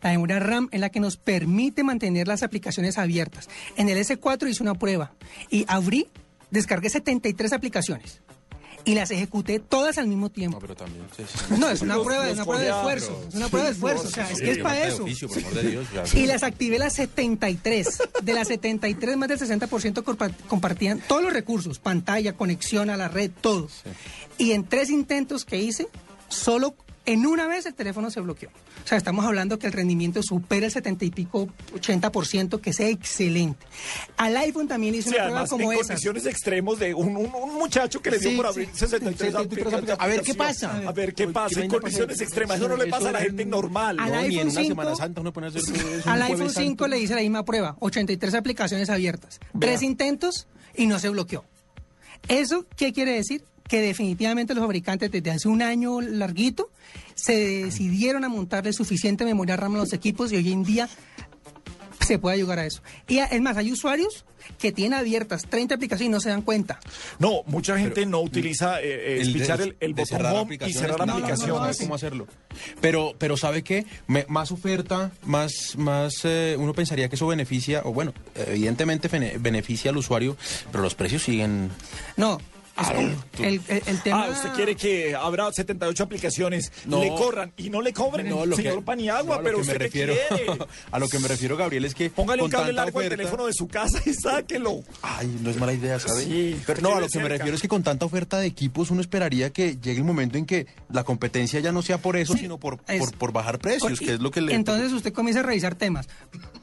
La 0.01 0.09
memoria 0.11 0.39
RAM 0.39 0.67
es 0.71 0.81
la 0.81 0.89
que 0.89 0.99
nos 0.99 1.15
permite 1.15 1.83
mantener 1.83 2.27
las 2.27 2.43
aplicaciones 2.43 2.97
abiertas. 2.97 3.49
En 3.77 3.87
el 3.87 3.97
S4 3.97 4.49
hice 4.49 4.61
una 4.61 4.73
prueba 4.73 5.13
y 5.49 5.65
abrí, 5.67 6.07
descargué 6.51 6.89
73 6.89 7.53
aplicaciones 7.53 8.22
y 8.85 8.95
las 8.95 9.11
ejecuté 9.11 9.59
todas 9.59 9.97
al 9.97 10.07
mismo 10.07 10.25
No, 10.25 10.31
tiempo. 10.31 10.59
pero 10.59 10.75
también. 10.75 11.05
sí, 11.15 11.23
sí. 11.27 11.55
No, 11.57 11.69
es 11.69 11.81
una 11.81 11.95
Los- 11.95 12.05
prueba, 12.05 12.23
es 12.29 12.37
los 12.37 12.37
una 12.37 12.45
prueba 12.45 12.61
de 12.63 12.69
esfuerzo. 12.69 13.25
Es 13.29 13.35
una 13.35 13.47
prueba 13.49 13.67
de 13.67 13.73
esfuerzo. 13.73 14.07
O 14.07 14.11
sea, 14.11 14.29
es 14.29 14.41
que 14.41 14.51
es 14.51 14.57
para 14.59 14.87
eso. 14.87 15.03
oficio, 15.03 15.27
por 15.29 15.37
amor 15.37 15.53
de 15.53 15.63
Dios. 15.71 15.87
Y 16.15 16.25
las 16.25 16.43
activé 16.43 16.79
las 16.79 16.93
73. 16.93 17.99
De 18.23 18.33
las 18.33 18.47
73, 18.49 19.17
más 19.17 19.29
del 19.29 19.39
60% 19.39 20.03
compa- 20.03 20.33
compartían 20.47 21.01
todos 21.07 21.23
los 21.23 21.33
recursos, 21.33 21.79
pantalla, 21.79 22.33
conexión 22.33 22.89
a 22.89 22.97
la 22.97 23.07
red, 23.07 23.31
todo. 23.41 23.69
Y 24.37 24.51
en 24.51 24.65
tres 24.65 24.89
intentos 24.89 25.45
que 25.45 25.57
hice, 25.61 25.87
solo 26.27 26.75
en 27.05 27.25
una 27.25 27.47
vez 27.47 27.65
el 27.65 27.73
teléfono 27.73 28.09
se 28.09 28.21
bloqueó. 28.21 28.49
O 28.83 28.87
sea, 28.87 28.97
estamos 28.97 29.25
hablando 29.25 29.59
que 29.59 29.67
el 29.67 29.73
rendimiento 29.73 30.21
supera 30.23 30.65
el 30.67 30.71
70 30.71 31.05
y 31.05 31.11
pico, 31.11 31.49
80%, 31.75 32.61
que 32.61 32.69
es 32.69 32.79
excelente. 32.79 33.65
Al 34.17 34.37
iPhone 34.37 34.67
también 34.67 34.95
hice 34.95 35.09
Sí, 35.09 35.15
una 35.15 35.23
prueba 35.25 35.39
además, 35.41 35.49
como 35.49 35.71
en 35.71 35.77
esas. 35.79 35.87
condiciones 35.87 36.25
extremos 36.25 36.79
de 36.79 36.93
un, 36.93 37.15
un- 37.17 37.33
un 37.33 37.55
muchacho 37.55 38.01
que 38.01 38.11
le 38.11 38.19
dio 38.19 38.29
Sí, 38.31 38.35
por 38.37 38.45
sí. 38.45 38.49
abrir 38.51 38.69
63 38.73 39.35
aplicaciones. 39.35 39.95
A 39.99 40.07
ver, 40.07 40.21
¿qué 40.21 40.33
pasa? 40.33 40.81
A 40.87 40.91
ver, 40.93 41.13
¿qué 41.13 41.27
pasa? 41.27 41.55
¿qué 41.55 41.65
En 41.65 41.69
condiciones 41.71 42.21
extremas. 42.21 42.57
Eso 42.57 42.67
no 42.69 42.77
le 42.77 42.87
pasa 42.87 43.09
a 43.09 43.11
la 43.11 43.19
gente 43.19 43.45
normal. 43.45 43.99
Al 43.99 44.09
¿no? 44.11 44.15
No, 44.21 44.27
ni 44.27 44.39
en 44.39 44.47
iPhone 44.47 44.51
una 44.51 44.61
5, 44.61 44.67
Semana 44.69 44.95
Santa 44.95 45.21
uno 45.21 45.33
pone 45.33 45.47
a 45.47 45.49
hacer 45.49 45.61
eso 45.61 45.73
un 45.73 46.09
Al 46.09 46.21
iPhone 46.21 46.49
5 46.49 46.53
santo. 46.53 46.87
le 46.87 46.99
hice 46.99 47.15
la 47.15 47.21
misma 47.21 47.43
prueba, 47.43 47.75
83 47.79 48.33
aplicaciones 48.33 48.89
abiertas, 48.89 49.39
Vea. 49.53 49.71
tres 49.71 49.81
intentos 49.81 50.47
y 50.75 50.87
no 50.87 50.99
se 50.99 51.09
bloqueó. 51.09 51.43
¿Eso 52.29 52.65
qué 52.77 52.93
quiere 52.93 53.11
decir? 53.11 53.43
Que 53.67 53.81
definitivamente 53.81 54.53
los 54.53 54.61
fabricantes 54.63 55.11
desde 55.11 55.31
hace 55.31 55.47
un 55.47 55.61
año 55.61 56.01
larguito 56.01 56.69
se 57.15 57.63
decidieron 57.65 58.23
a 58.23 58.29
montarle 58.29 58.73
suficiente 58.73 59.25
memoria 59.25 59.55
RAM 59.55 59.75
a 59.75 59.77
los 59.79 59.93
equipos 59.93 60.31
y 60.31 60.35
hoy 60.35 60.51
en 60.51 60.63
día 60.63 60.89
se 62.05 62.19
puede 62.19 62.35
ayudar 62.35 62.59
a 62.59 62.65
eso. 62.65 62.81
Y 63.07 63.19
es 63.19 63.41
más, 63.41 63.55
hay 63.55 63.71
usuarios 63.71 64.25
que 64.59 64.73
tienen 64.73 64.99
abiertas 64.99 65.43
30 65.49 65.75
aplicaciones 65.75 66.09
y 66.09 66.11
no 66.11 66.19
se 66.19 66.27
dan 66.29 66.41
cuenta. 66.41 66.77
No, 67.17 67.43
mucha 67.45 67.77
gente 67.79 68.05
no 68.05 68.19
utiliza 68.19 68.81
eh, 68.81 69.19
eh, 69.19 69.21
El 69.21 69.31
de- 69.31 69.75
el, 69.79 69.93
botón 69.93 70.05
cerrar 70.07 70.33
home 70.33 70.41
y 70.41 70.43
aplicaciones, 70.43 70.81
cerrar 70.81 70.99
no, 70.99 71.05
no, 71.05 71.11
no, 71.13 71.17
aplicaciones. 71.25 71.55
no 71.55 71.59
sabe 71.73 71.77
cómo 71.77 71.95
hacerlo. 71.95 72.27
Pero, 72.81 73.13
pero 73.17 73.37
¿sabe 73.37 73.63
qué? 73.63 73.85
Me- 74.07 74.25
más 74.27 74.51
oferta, 74.51 75.11
más, 75.23 75.75
más 75.77 76.13
eh, 76.25 76.57
uno 76.59 76.73
pensaría 76.73 77.07
que 77.07 77.15
eso 77.15 77.25
beneficia, 77.27 77.81
o 77.85 77.93
bueno, 77.93 78.13
evidentemente 78.35 79.07
bene- 79.07 79.37
beneficia 79.39 79.89
al 79.91 79.97
usuario, 79.97 80.35
pero 80.73 80.83
los 80.83 80.95
precios 80.95 81.23
siguen... 81.23 81.69
No, 82.17 82.37
el, 83.39 83.61
el- 83.67 83.83
el 83.85 84.01
tema... 84.01 84.25
Ah, 84.25 84.29
usted 84.31 84.49
quiere 84.53 84.75
que 84.75 85.15
habrá 85.15 85.51
78 85.51 86.03
aplicaciones, 86.03 86.71
No. 86.85 86.99
le 87.01 87.09
corran 87.09 87.53
y 87.57 87.69
no 87.69 87.81
le 87.81 87.93
cobren, 87.93 88.29
No, 88.29 88.45
lo 88.45 88.55
señor 88.55 88.77
que- 88.77 88.81
Paniagua, 88.81 89.23
no, 89.23 89.33
a 89.33 89.37
lo 89.37 89.43
pero 89.43 89.57
que 89.59 89.63
me 89.63 89.71
usted 89.73 89.73
qué 89.77 89.83
refiero, 90.05 90.13
quiere. 90.29 90.59
a 90.91 90.99
lo 90.99 91.07
que 91.09 91.19
me 91.19 91.27
refiero, 91.27 91.57
Gabriel, 91.57 91.85
es 91.85 91.93
que 91.95 92.09
Póngale 92.09 92.43
un 92.43 92.49
cable 92.49 92.73
largo 92.73 92.99
al 92.99 93.09
teléfono 93.09 93.45
de 93.45 93.53
su 93.53 93.67
casa 93.67 94.01
y 94.05 94.13
sáquelo. 94.13 94.81
Ay, 95.01 95.39
no 95.41 95.49
es 95.49 95.57
mala 95.57 95.73
idea, 95.73 95.99
¿sabes? 95.99 96.23
Sí, 96.25 96.59
pero 96.65 96.81
no, 96.81 96.95
a 96.95 96.99
lo 96.99 97.07
que 97.07 97.19
me 97.19 97.29
refiero 97.29 97.55
es 97.55 97.61
que 97.61 97.67
con 97.67 97.83
tanta 97.83 98.05
oferta 98.05 98.39
de 98.39 98.47
equipos 98.47 98.91
uno 98.91 99.01
esperaría 99.01 99.51
que 99.51 99.77
llegue 99.77 99.97
el 99.99 100.03
momento 100.03 100.37
en 100.37 100.45
que 100.45 100.67
la 100.89 101.03
competencia 101.03 101.59
ya 101.59 101.71
no 101.71 101.81
sea 101.81 101.97
por 101.99 102.17
eso, 102.17 102.35
sino 102.35 102.57
por, 102.57 102.79
es- 102.87 102.99
por, 102.99 103.17
por 103.17 103.31
bajar 103.33 103.59
precios, 103.59 103.91
Por- 103.99 103.99
que 103.99 104.13
es 104.15 104.19
lo 104.19 104.31
que 104.31 104.41
le... 104.41 104.53
Entonces 104.53 104.91
usted 104.93 105.13
comienza 105.13 105.41
a 105.41 105.43
revisar 105.43 105.75
temas. 105.75 106.07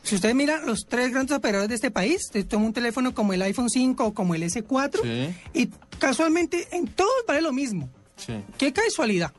Si 0.03 0.15
usted 0.15 0.35
mira 0.35 0.61
los 0.65 0.87
tres 0.89 1.13
grandes 1.13 1.37
operadores 1.37 1.69
de 1.69 1.75
este 1.75 1.91
país, 1.91 2.23
usted 2.27 2.47
toma 2.47 2.67
un 2.67 2.73
teléfono 2.73 3.15
como 3.15 3.33
el 3.33 3.43
iPhone 3.43 3.69
5 3.71 4.05
o 4.07 4.15
como 4.15 4.35
el 4.35 4.43
S4 4.43 5.01
Sí. 5.03 5.35
y 5.53 5.71
casualmente 6.01 6.67
en 6.73 6.89
todos 6.89 7.13
vale 7.29 7.43
lo 7.43 7.53
mismo. 7.53 7.89
Sí. 8.17 8.35
Qué 8.59 8.73
casualidad, 8.73 9.33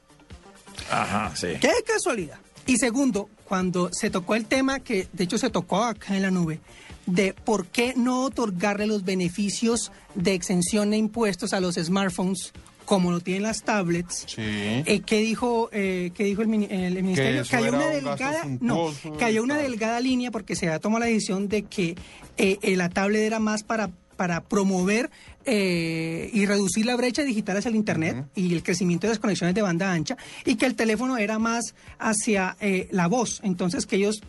Ajá, 0.90 1.36
sí. 1.36 1.48
qué 1.60 1.72
casualidad. 1.86 2.40
Y 2.66 2.78
segundo, 2.78 3.30
cuando 3.44 3.90
se 3.92 4.10
tocó 4.10 4.36
el 4.36 4.46
tema 4.46 4.80
que 4.80 5.08
de 5.12 5.26
hecho 5.26 5.38
se 5.38 5.50
tocó 5.50 5.84
acá 5.84 6.16
en 6.16 6.22
la 6.22 6.32
nube, 6.32 6.62
de 7.06 7.34
por 7.34 7.68
qué 7.68 7.94
no 7.98 8.24
otorgarle 8.24 8.88
los 8.88 9.04
beneficios 9.04 9.92
de 10.16 10.34
exención 10.34 10.92
de 10.92 10.98
impuestos 10.98 11.52
a 11.54 11.60
los 11.60 11.76
smartphones 11.76 12.54
como 12.86 13.12
lo 13.12 13.20
tienen 13.22 13.44
las 13.44 13.64
tablets. 13.64 14.26
Sí. 14.28 14.42
Eh, 14.42 15.02
¿qué, 15.06 15.20
dijo, 15.20 15.70
eh, 15.72 16.12
¿Qué 16.14 16.26
dijo 16.26 16.42
el, 16.42 16.52
el 16.54 17.04
ministerio? 17.04 17.44
Que 17.44 17.56
hay 17.56 17.64
era 17.66 17.78
una 17.78 18.44
un 18.44 18.60
no, 18.62 18.94
que 19.18 19.56
delgada 19.62 20.00
línea 20.00 20.32
porque 20.32 20.56
se 20.56 20.68
ha 20.70 20.80
tomado 20.80 21.00
la 21.00 21.06
decisión 21.06 21.48
de 21.48 21.64
que 21.64 21.96
eh, 22.38 22.60
eh, 22.62 22.76
la 22.76 22.90
tablet 22.90 23.22
era 23.22 23.40
más 23.40 23.64
para 23.64 23.92
para 24.22 24.42
promover 24.44 25.10
eh, 25.46 26.30
y 26.32 26.46
reducir 26.46 26.86
la 26.86 26.96
brecha 26.96 27.24
digital 27.24 27.58
hacia 27.58 27.70
el 27.70 27.76
Internet 27.76 28.28
y 28.36 28.54
el 28.54 28.62
crecimiento 28.62 29.08
de 29.08 29.14
las 29.14 29.20
conexiones 29.20 29.56
de 29.56 29.64
banda 29.64 29.92
ancha 29.92 30.16
y 30.46 30.58
que 30.58 30.68
el 30.68 30.76
teléfono 30.76 31.18
era 31.18 31.40
más 31.40 31.74
hacia 31.98 32.56
eh, 32.60 32.88
la 32.92 33.08
voz. 33.08 33.40
Entonces 33.44 33.88
que 33.88 33.96
ellos 33.96 34.22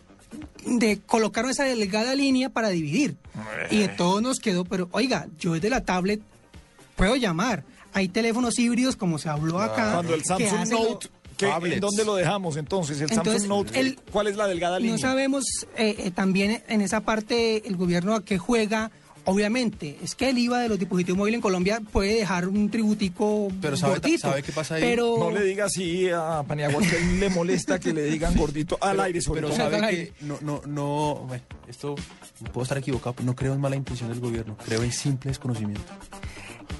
de, 0.65 0.97
colocaron 1.05 1.51
esa 1.51 1.65
delgada 1.65 2.15
línea 2.15 2.49
para 2.49 2.69
dividir. 2.69 3.17
Y 3.69 3.77
de 3.81 3.87
todo 3.87 4.19
nos 4.19 4.39
quedó, 4.39 4.65
pero 4.65 4.89
oiga, 4.93 5.27
yo 5.37 5.53
desde 5.53 5.69
la 5.69 5.81
tablet 5.81 6.21
puedo 6.95 7.15
llamar. 7.15 7.63
Hay 7.93 8.07
teléfonos 8.07 8.57
híbridos, 8.57 8.95
como 8.95 9.19
se 9.19 9.29
habló 9.29 9.59
acá. 9.61 9.91
Cuando 9.93 10.15
el 10.15 10.25
Samsung 10.25 10.69
lo- 10.71 10.83
Note, 10.89 11.07
¿qué- 11.37 11.51
¿en 11.75 11.79
dónde 11.79 12.03
lo 12.03 12.15
dejamos 12.15 12.57
entonces? 12.57 12.97
El 12.99 13.11
Entonces, 13.11 13.43
Samsung 13.43 13.49
Note, 13.67 13.79
el- 13.79 13.99
¿cuál 14.11 14.25
es 14.25 14.37
la 14.37 14.47
delgada 14.47 14.79
línea? 14.79 14.93
No 14.95 14.97
sabemos 14.97 15.43
eh, 15.77 15.97
eh, 15.99 16.09
también 16.09 16.63
en 16.67 16.81
esa 16.81 17.01
parte 17.01 17.67
el 17.67 17.75
gobierno 17.77 18.15
a 18.15 18.25
qué 18.25 18.39
juega. 18.39 18.89
Obviamente, 19.25 19.97
es 20.03 20.15
que 20.15 20.29
el 20.29 20.37
IVA 20.37 20.59
de 20.59 20.69
los 20.69 20.77
dispositivos 20.77 21.17
móviles 21.17 21.37
en 21.37 21.41
Colombia 21.41 21.81
puede 21.91 22.15
dejar 22.15 22.47
un 22.47 22.69
tributico 22.69 23.47
Pero 23.61 23.77
¿sabe- 23.77 23.93
gordito. 23.99 24.19
sabe 24.29 24.43
qué 24.43 24.51
pasa 24.51 24.75
ahí? 24.75 24.81
Pero 24.81 25.15
No 25.17 25.31
le 25.31 25.43
diga 25.43 25.65
así 25.65 26.09
a 26.09 26.43
Paniagua 26.45 26.81
que 26.81 26.95
a 26.95 26.99
él 26.99 27.19
le 27.21 27.29
molesta 27.29 27.79
que 27.79 27.93
le 27.93 28.03
digan 28.03 28.35
gordito 28.35 28.77
al 28.81 28.99
aire 28.99 29.21
sobre 29.21 29.41
Pero 29.41 29.47
todo. 29.53 29.57
sabe 29.57 29.79
que 29.79 29.85
aire. 29.85 30.13
no, 30.21 30.37
no, 30.41 30.61
no, 30.65 31.23
bueno, 31.27 31.43
esto 31.69 31.95
puedo 32.51 32.63
estar 32.63 32.77
equivocado, 32.77 33.13
pero 33.13 33.25
no 33.25 33.35
creo 33.35 33.53
en 33.53 33.61
mala 33.61 33.77
intención 33.77 34.09
del 34.09 34.19
gobierno, 34.19 34.57
creo 34.65 34.83
en 34.83 34.91
simple 34.91 35.29
desconocimiento. 35.29 35.81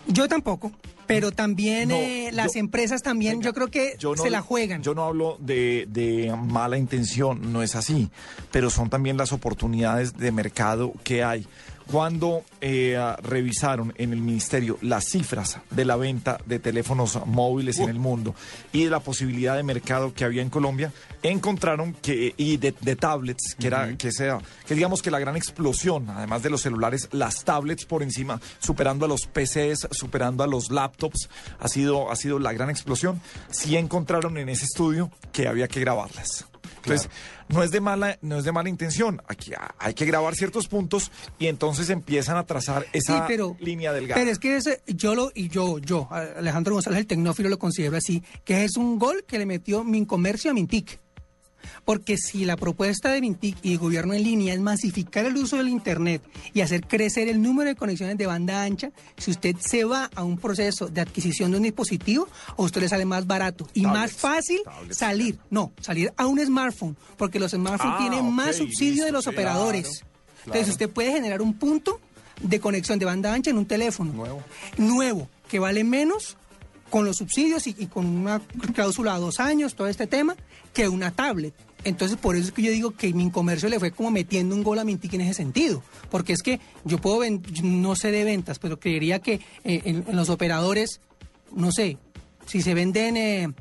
yo 0.07 0.27
tampoco. 0.27 0.71
Pero 1.05 1.31
también 1.33 1.89
No, 1.89 1.95
eh, 1.95 2.29
las 2.31 2.53
yo- 2.53 2.61
empresas 2.61 3.03
también, 3.03 3.33
Venga, 3.33 3.45
yo 3.45 3.53
creo 3.53 3.67
que 3.67 3.95
yo 3.99 4.15
no- 4.15 4.23
se 4.23 4.29
la 4.29 4.41
juegan. 4.41 4.81
Yo 4.81 4.95
no 4.95 5.03
hablo 5.03 5.37
de, 5.41 5.85
de 5.89 6.33
mala 6.47 6.77
intención, 6.77 7.51
no 7.51 7.61
es 7.61 7.75
así, 7.75 8.09
pero 8.51 8.69
son 8.69 8.89
también 8.89 9.17
las 9.17 9.33
oportunidades 9.33 10.15
de 10.17 10.31
mercado 10.31 10.93
que 11.03 11.21
hay. 11.23 11.45
Cuando 11.91 12.43
eh, 12.61 12.97
revisaron 13.21 13.93
en 13.97 14.13
el 14.13 14.19
ministerio 14.19 14.77
las 14.81 15.05
cifras 15.05 15.59
de 15.69 15.85
la 15.85 15.95
venta 15.95 16.39
de 16.45 16.59
teléfonos 16.59 17.19
móviles 17.25 17.79
en 17.79 17.89
el 17.89 17.99
mundo 17.99 18.35
y 18.71 18.85
de 18.85 18.89
la 18.89 18.99
posibilidad 18.99 19.55
de 19.55 19.63
mercado 19.63 20.13
que 20.13 20.25
había 20.25 20.41
en 20.41 20.49
Colombia, 20.49 20.91
encontraron 21.21 21.93
que 21.93 22.33
y 22.37 22.57
de, 22.57 22.73
de 22.79 22.95
tablets, 22.95 23.55
que 23.59 23.67
era 23.67 23.95
que 23.97 24.11
sea 24.11 24.39
que 24.65 24.75
digamos 24.75 25.01
que 25.01 25.11
la 25.11 25.19
gran 25.19 25.35
explosión, 25.35 26.09
además 26.09 26.41
de 26.43 26.49
los 26.49 26.61
celulares, 26.61 27.09
las 27.11 27.43
tablets 27.43 27.85
por 27.85 28.01
encima, 28.03 28.39
superando 28.59 29.05
a 29.05 29.09
los 29.09 29.27
PCs, 29.27 29.89
superando 29.91 30.43
a 30.43 30.47
los 30.47 30.71
laptops, 30.71 31.29
ha 31.59 31.67
sido 31.67 32.11
ha 32.11 32.15
sido 32.15 32.39
la 32.39 32.53
gran 32.53 32.69
explosión. 32.69 33.21
Sí 33.49 33.75
encontraron 33.77 34.37
en 34.37 34.49
ese 34.49 34.65
estudio 34.65 35.11
que 35.31 35.47
había 35.47 35.67
que 35.67 35.79
grabarlas. 35.79 36.45
Entonces, 36.83 37.09
no 37.47 37.63
es 37.63 37.71
de 37.71 37.81
mala, 37.81 38.17
no 38.21 38.37
es 38.37 38.43
de 38.43 38.51
mala 38.51 38.69
intención. 38.69 39.21
Aquí 39.27 39.51
hay 39.79 39.93
que 39.93 40.05
grabar 40.05 40.35
ciertos 40.35 40.67
puntos 40.67 41.11
y 41.39 41.47
entonces 41.47 41.89
empiezan 41.89 42.37
a 42.37 42.45
trazar 42.45 42.85
esa 42.93 43.19
Sí, 43.19 43.23
pero, 43.27 43.55
línea 43.59 43.93
delgada. 43.93 44.19
Pero 44.19 44.31
es 44.31 44.39
que 44.39 44.57
ese, 44.57 44.81
yo 44.87 45.15
lo, 45.15 45.31
y 45.33 45.49
yo, 45.49 45.79
yo, 45.79 46.07
Alejandro 46.11 46.73
González, 46.73 46.99
el 46.99 47.07
tecnófilo, 47.07 47.49
lo 47.49 47.59
considero 47.59 47.97
así, 47.97 48.23
que 48.43 48.63
es 48.63 48.77
un 48.77 48.99
gol 48.99 49.23
que 49.25 49.37
le 49.37 49.45
metió 49.45 49.83
Mincomercio 49.83 50.51
a 50.51 50.53
Mintic. 50.53 50.99
Porque 51.85 52.17
si 52.17 52.45
la 52.45 52.55
propuesta 52.57 53.11
de 53.11 53.21
Mintic 53.21 53.57
y 53.63 53.73
el 53.73 53.77
gobierno 53.77 54.13
en 54.13 54.23
línea 54.23 54.53
es 54.53 54.59
masificar 54.59 55.25
el 55.25 55.35
uso 55.37 55.57
del 55.57 55.69
Internet 55.69 56.21
y 56.53 56.61
hacer 56.61 56.87
crecer 56.87 57.27
el 57.27 57.41
número 57.41 57.69
de 57.69 57.75
conexiones 57.75 58.17
de 58.17 58.25
banda 58.25 58.63
ancha, 58.63 58.91
si 59.17 59.31
usted 59.31 59.55
se 59.59 59.83
va 59.83 60.09
a 60.15 60.23
un 60.23 60.37
proceso 60.37 60.87
de 60.87 61.01
adquisición 61.01 61.51
de 61.51 61.57
un 61.57 61.63
dispositivo, 61.63 62.27
a 62.57 62.61
usted 62.61 62.81
le 62.81 62.89
sale 62.89 63.05
más 63.05 63.27
barato 63.27 63.67
y 63.73 63.83
Tablets, 63.83 63.99
más 63.99 64.11
fácil 64.13 64.59
tablets. 64.63 64.97
salir, 64.97 65.39
no, 65.49 65.71
salir 65.81 66.13
a 66.17 66.27
un 66.27 66.39
smartphone, 66.45 66.95
porque 67.17 67.39
los 67.39 67.51
smartphones 67.51 67.95
Ah, 67.95 67.97
tienen 67.99 68.31
más 68.31 68.55
subsidio 68.57 69.05
de 69.05 69.11
los 69.11 69.27
operadores. 69.27 70.03
Entonces 70.45 70.69
usted 70.69 70.89
puede 70.89 71.11
generar 71.11 71.41
un 71.41 71.53
punto 71.53 71.99
de 72.41 72.59
conexión 72.59 72.99
de 72.99 73.05
banda 73.05 73.33
ancha 73.33 73.49
en 73.51 73.57
un 73.57 73.65
teléfono 73.65 74.11
Nuevo. 74.13 74.43
nuevo, 74.77 75.29
que 75.47 75.59
vale 75.59 75.83
menos 75.83 76.35
con 76.89 77.05
los 77.05 77.17
subsidios 77.17 77.65
y, 77.67 77.75
y 77.77 77.87
con 77.87 78.05
una 78.05 78.39
cláusula 78.75 79.15
a 79.15 79.19
dos 79.19 79.39
años, 79.39 79.73
todo 79.75 79.87
este 79.87 80.05
tema, 80.07 80.35
que 80.73 80.89
una 80.89 81.11
tablet. 81.11 81.53
Entonces, 81.85 82.17
por 82.17 82.35
eso 82.35 82.47
es 82.47 82.51
que 82.53 82.61
yo 82.61 82.71
digo 82.71 82.91
que 82.91 83.13
mi 83.13 83.29
comercio 83.29 83.67
le 83.69 83.79
fue 83.79 83.91
como 83.91 84.09
metiendo 84.09 84.55
un 84.55 84.63
gol 84.63 84.79
a 84.79 84.83
Mintic 84.83 85.13
en 85.13 85.21
ese 85.21 85.33
sentido. 85.33 85.83
Porque 86.09 86.33
es 86.33 86.41
que 86.41 86.59
yo 86.85 86.97
puedo, 86.99 87.21
no 87.63 87.95
sé 87.95 88.11
de 88.11 88.23
ventas, 88.23 88.59
pero 88.59 88.79
creería 88.79 89.19
que 89.19 89.41
eh, 89.63 89.81
en, 89.85 90.15
los 90.15 90.29
operadores, 90.29 91.01
no 91.51 91.71
sé, 91.71 91.97
si 92.45 92.61
se 92.61 92.73
venden 92.73 93.17
eh, 93.17 93.53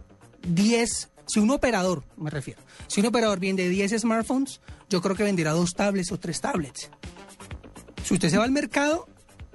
10, 0.47 1.11
si 1.27 1.41
un 1.41 1.51
operador, 1.51 2.05
me 2.17 2.31
refiero, 2.31 2.61
si 2.87 3.01
un 3.01 3.07
operador 3.07 3.41
vende 3.41 3.69
10 3.69 4.01
smartphones, 4.01 4.61
yo 4.89 5.01
creo 5.01 5.17
que 5.17 5.25
venderá 5.25 5.53
dos 5.53 5.71
tablets 5.75 6.13
o 6.13 6.19
tres 6.19 6.41
tablets. 6.41 6.91
Si 8.05 8.15
usted 8.15 8.31
se 8.31 8.39
va 8.39 8.45
al 8.45 8.51
mercado 8.51 9.09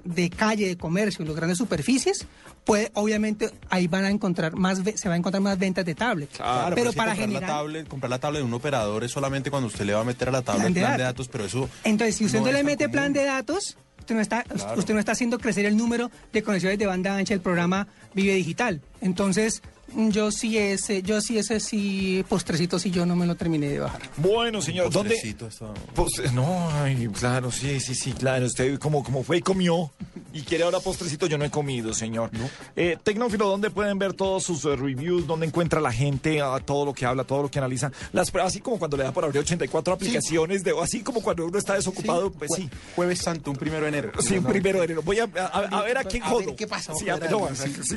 de 0.04 0.30
calle, 0.30 0.68
de 0.68 0.76
comercio, 0.76 1.22
en 1.22 1.28
las 1.28 1.36
grandes 1.36 1.58
superficies, 1.58 2.26
pues 2.68 2.90
obviamente 2.92 3.50
ahí 3.70 3.86
van 3.86 4.04
a 4.04 4.10
encontrar 4.10 4.54
más, 4.54 4.82
se 4.94 5.08
va 5.08 5.14
a 5.14 5.16
encontrar 5.16 5.40
más 5.42 5.58
ventas 5.58 5.86
de 5.86 5.94
tablets. 5.94 6.36
Claro, 6.36 6.74
pero 6.76 6.92
para 6.92 7.12
comprar 7.12 7.16
generar... 7.16 7.40
la 7.40 7.56
tablet, 7.56 7.88
comprar 7.88 8.10
la 8.10 8.18
tablet 8.18 8.40
de 8.40 8.44
un 8.44 8.52
operador 8.52 9.04
es 9.04 9.10
solamente 9.10 9.50
cuando 9.50 9.68
usted 9.68 9.86
le 9.86 9.94
va 9.94 10.02
a 10.02 10.04
meter 10.04 10.28
a 10.28 10.32
la 10.32 10.42
tablet 10.42 10.64
Plan 10.64 10.74
plan 10.74 10.92
de 10.92 10.98
de, 10.98 11.02
datos. 11.04 11.26
datos, 11.26 11.28
pero 11.32 11.44
eso 11.46 11.70
Entonces, 11.84 12.16
si 12.16 12.26
usted 12.26 12.40
no, 12.40 12.52
le 12.52 12.62
mete 12.64 12.90
plan 12.90 13.14
de 13.14 13.24
datos, 13.24 13.78
usted 14.00 14.14
no 14.14 14.20
está, 14.20 14.42
Claro. 14.42 14.78
usted 14.78 14.92
no 14.92 15.00
está 15.00 15.12
haciendo 15.12 15.38
crecer 15.38 15.64
el 15.64 15.78
número 15.78 16.10
de 16.30 16.42
conexiones 16.42 16.78
de 16.78 16.84
banda 16.84 17.16
ancha 17.16 17.32
del 17.32 17.40
programa 17.40 17.88
Vive 18.12 18.34
Digital. 18.34 18.82
Entonces, 19.00 19.62
yo 19.96 20.30
sí 20.30 20.58
ese, 20.58 21.02
yo 21.02 21.20
sí 21.20 21.38
ese 21.38 21.60
sí 21.60 22.24
postrecito 22.28 22.78
sí 22.78 22.90
yo 22.90 23.06
no 23.06 23.16
me 23.16 23.26
lo 23.26 23.34
terminé 23.34 23.68
de 23.68 23.80
bajar. 23.80 24.02
Bueno, 24.16 24.60
señor, 24.62 24.90
¿dónde? 24.90 25.14
Postrecito, 25.14 25.46
esto- 25.48 25.74
Pues, 25.94 26.32
no, 26.32 26.70
ay, 26.82 27.08
claro, 27.18 27.50
sí, 27.50 27.80
sí, 27.80 27.94
sí, 27.94 28.12
claro. 28.12 28.46
Usted 28.46 28.78
como, 28.78 29.02
como 29.02 29.22
fue 29.24 29.38
y 29.38 29.40
comió 29.42 29.90
y 30.32 30.42
quiere 30.42 30.64
ahora 30.64 30.80
postrecito, 30.80 31.26
yo 31.26 31.38
no 31.38 31.44
he 31.44 31.50
comido, 31.50 31.94
señor. 31.94 32.30
Eh, 32.76 32.96
Tecnófilo, 33.02 33.48
¿dónde 33.48 33.70
pueden 33.70 33.98
ver 33.98 34.12
todos 34.12 34.44
sus 34.44 34.64
eh, 34.66 34.76
reviews? 34.76 35.26
¿Dónde 35.26 35.46
encuentra 35.46 35.80
la 35.80 35.92
gente 35.92 36.40
ah, 36.42 36.60
todo 36.64 36.84
lo 36.84 36.92
que 36.92 37.06
habla, 37.06 37.24
todo 37.24 37.42
lo 37.42 37.50
que 37.50 37.58
analiza? 37.58 37.90
Las, 38.12 38.32
así 38.36 38.60
como 38.60 38.78
cuando 38.78 38.96
le 38.96 39.04
da 39.04 39.12
por 39.12 39.24
abrir 39.24 39.40
84 39.40 39.94
aplicaciones, 39.94 40.62
de, 40.64 40.74
así 40.80 41.00
como 41.02 41.20
cuando 41.22 41.46
uno 41.46 41.58
está 41.58 41.74
desocupado, 41.74 42.30
pues 42.30 42.50
Jue- 42.50 42.56
sí. 42.56 42.70
Jueves 42.94 43.18
Santo, 43.20 43.50
un 43.50 43.56
primero 43.56 43.82
de 43.82 43.88
enero. 43.88 44.12
Sí, 44.20 44.36
un 44.38 44.44
primero 44.44 44.78
de 44.80 44.84
enero. 44.84 45.02
Voy 45.02 45.18
a, 45.18 45.24
a- 45.24 45.78
a 45.78 45.82
ver 45.82 45.98
a 45.98 46.04
quién 46.04 46.22
A 46.22 46.34
ver 46.34 46.44
jodo. 46.44 46.56
qué 46.56 46.66
pasa, 46.66 46.92
Sí, 46.94 47.08
a 47.08 47.16
no, 47.16 47.48
sí. 47.54 47.72
sí. 47.82 47.96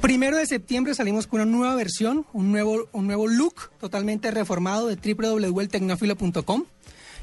Primero 0.00 0.38
de 0.38 0.46
septiembre 0.46 0.94
salimos 0.94 1.26
con 1.26 1.42
una 1.42 1.50
nueva 1.50 1.74
versión, 1.74 2.24
un 2.32 2.50
nuevo, 2.50 2.88
un 2.92 3.06
nuevo 3.06 3.26
look 3.28 3.70
totalmente 3.78 4.30
reformado 4.30 4.88
de 4.88 4.96
www.eltecnófilo.com. 4.96 6.64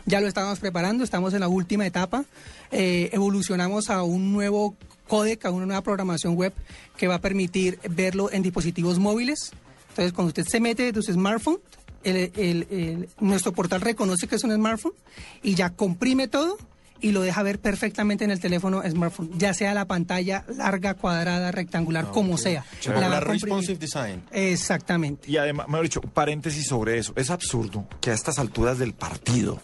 Ya 0.06 0.22
lo 0.22 0.28
estábamos 0.28 0.60
preparando, 0.60 1.04
estamos 1.04 1.34
en 1.34 1.40
la 1.40 1.48
última 1.48 1.88
etapa. 1.88 2.24
Eh, 2.72 3.10
evolucionamos 3.14 3.90
a 3.90 4.04
un 4.04 4.32
nuevo 4.32 4.76
códec, 5.08 5.44
a 5.46 5.50
una 5.50 5.66
nueva 5.66 5.82
programación 5.82 6.36
web 6.36 6.54
que 6.98 7.08
va 7.08 7.16
a 7.16 7.22
permitir 7.22 7.80
verlo 7.90 8.32
en 8.32 8.44
dispositivos 8.44 9.00
móviles. 9.00 9.52
Entonces, 9.90 10.14
cuando 10.14 10.28
usted 10.28 10.46
se 10.46 10.60
mete 10.60 10.84
desde 10.84 11.02
su 11.02 11.14
smartphone, 11.14 11.60
nuestro 13.20 13.54
portal 13.54 13.82
reconoce 13.82 14.28
que 14.28 14.36
es 14.36 14.44
un 14.44 14.54
smartphone 14.54 14.94
y 15.42 15.56
ya 15.56 15.72
comprime 15.72 16.28
todo 16.28 16.58
y 17.02 17.12
lo 17.12 17.22
deja 17.22 17.44
ver 17.44 17.60
perfectamente 17.60 18.24
en 18.24 18.32
el 18.32 18.40
teléfono 18.40 18.82
smartphone, 18.90 19.32
ya 19.38 19.54
sea 19.54 19.74
la 19.74 19.86
pantalla 19.86 20.46
larga, 20.56 20.94
cuadrada, 20.96 21.52
rectangular, 21.52 22.10
como 22.12 22.38
sea. 22.38 22.66
La 22.86 23.08
La 23.08 23.20
responsive 23.20 23.78
design. 23.78 24.24
Exactamente. 24.32 25.30
Y 25.30 25.38
además, 25.38 25.68
mejor 25.68 25.84
dicho, 25.84 26.02
paréntesis 26.02 26.68
sobre 26.68 26.98
eso. 26.98 27.14
Es 27.16 27.30
absurdo 27.30 27.88
que 28.02 28.12
a 28.12 28.14
estas 28.14 28.40
alturas 28.40 28.78
del 28.78 28.94
partido 28.94 29.62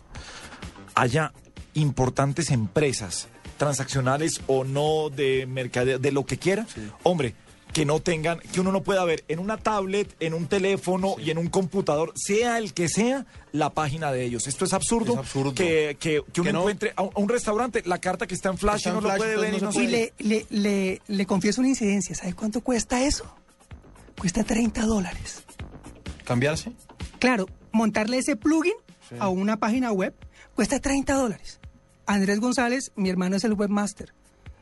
haya 0.95 1.33
importantes 1.73 2.51
empresas 2.51 3.27
transaccionales 3.57 4.41
o 4.47 4.63
no 4.63 5.09
de 5.09 5.45
mercadeo, 5.45 5.99
de 5.99 6.11
lo 6.11 6.25
que 6.25 6.37
quiera. 6.37 6.65
Hombre, 7.03 7.35
que 7.73 7.85
no 7.85 7.99
tengan, 7.99 8.39
que 8.39 8.61
uno 8.61 8.71
no 8.71 8.83
pueda 8.83 9.03
ver 9.03 9.23
en 9.27 9.39
una 9.39 9.57
tablet, 9.57 10.15
en 10.19 10.33
un 10.35 10.47
teléfono 10.47 11.15
y 11.17 11.31
en 11.31 11.37
un 11.39 11.47
computador, 11.47 12.13
sea 12.15 12.59
el 12.59 12.73
que 12.73 12.87
sea, 12.87 13.25
la 13.51 13.71
página 13.71 14.11
de 14.11 14.23
ellos. 14.23 14.47
Esto 14.47 14.63
es 14.65 14.73
absurdo, 14.73 15.13
Es 15.13 15.19
absurdo. 15.19 15.53
Que, 15.55 15.97
que, 15.99 16.21
que 16.31 16.41
uno 16.41 16.47
Que 16.47 16.53
no- 16.53 16.59
encuentre 16.61 16.93
a 16.95 17.01
un, 17.01 17.09
a 17.15 17.19
un 17.19 17.29
restaurante 17.29 17.81
la 17.85 17.97
carta 17.99 18.27
que 18.27 18.35
está 18.35 18.49
en 18.49 18.57
flash 18.57 18.77
Está 18.77 18.89
y 18.91 18.93
no 18.93 19.01
lo 19.01 19.15
puede 19.15 19.37
ver 19.37 19.61
no 19.61 19.71
Y 19.73 19.87
le, 19.87 20.13
le, 20.19 20.45
le, 20.49 21.01
le 21.07 21.25
confieso 21.25 21.61
una 21.61 21.69
incidencia. 21.69 22.15
¿Sabe 22.15 22.33
cuánto 22.33 22.61
cuesta 22.61 23.03
eso? 23.03 23.25
Cuesta 24.19 24.43
30 24.43 24.85
dólares. 24.85 25.43
¿Cambiarse? 26.23 26.71
Claro, 27.19 27.47
montarle 27.71 28.19
ese 28.19 28.35
plugin 28.35 28.73
a 29.19 29.29
una 29.29 29.57
página 29.57 29.91
web 29.91 30.13
cuesta 30.55 30.79
30 30.79 31.13
dólares. 31.15 31.59
Andrés 32.05 32.39
González, 32.39 32.91
mi 32.95 33.09
hermano, 33.09 33.35
es 33.35 33.43
el 33.43 33.53
webmaster. 33.53 34.13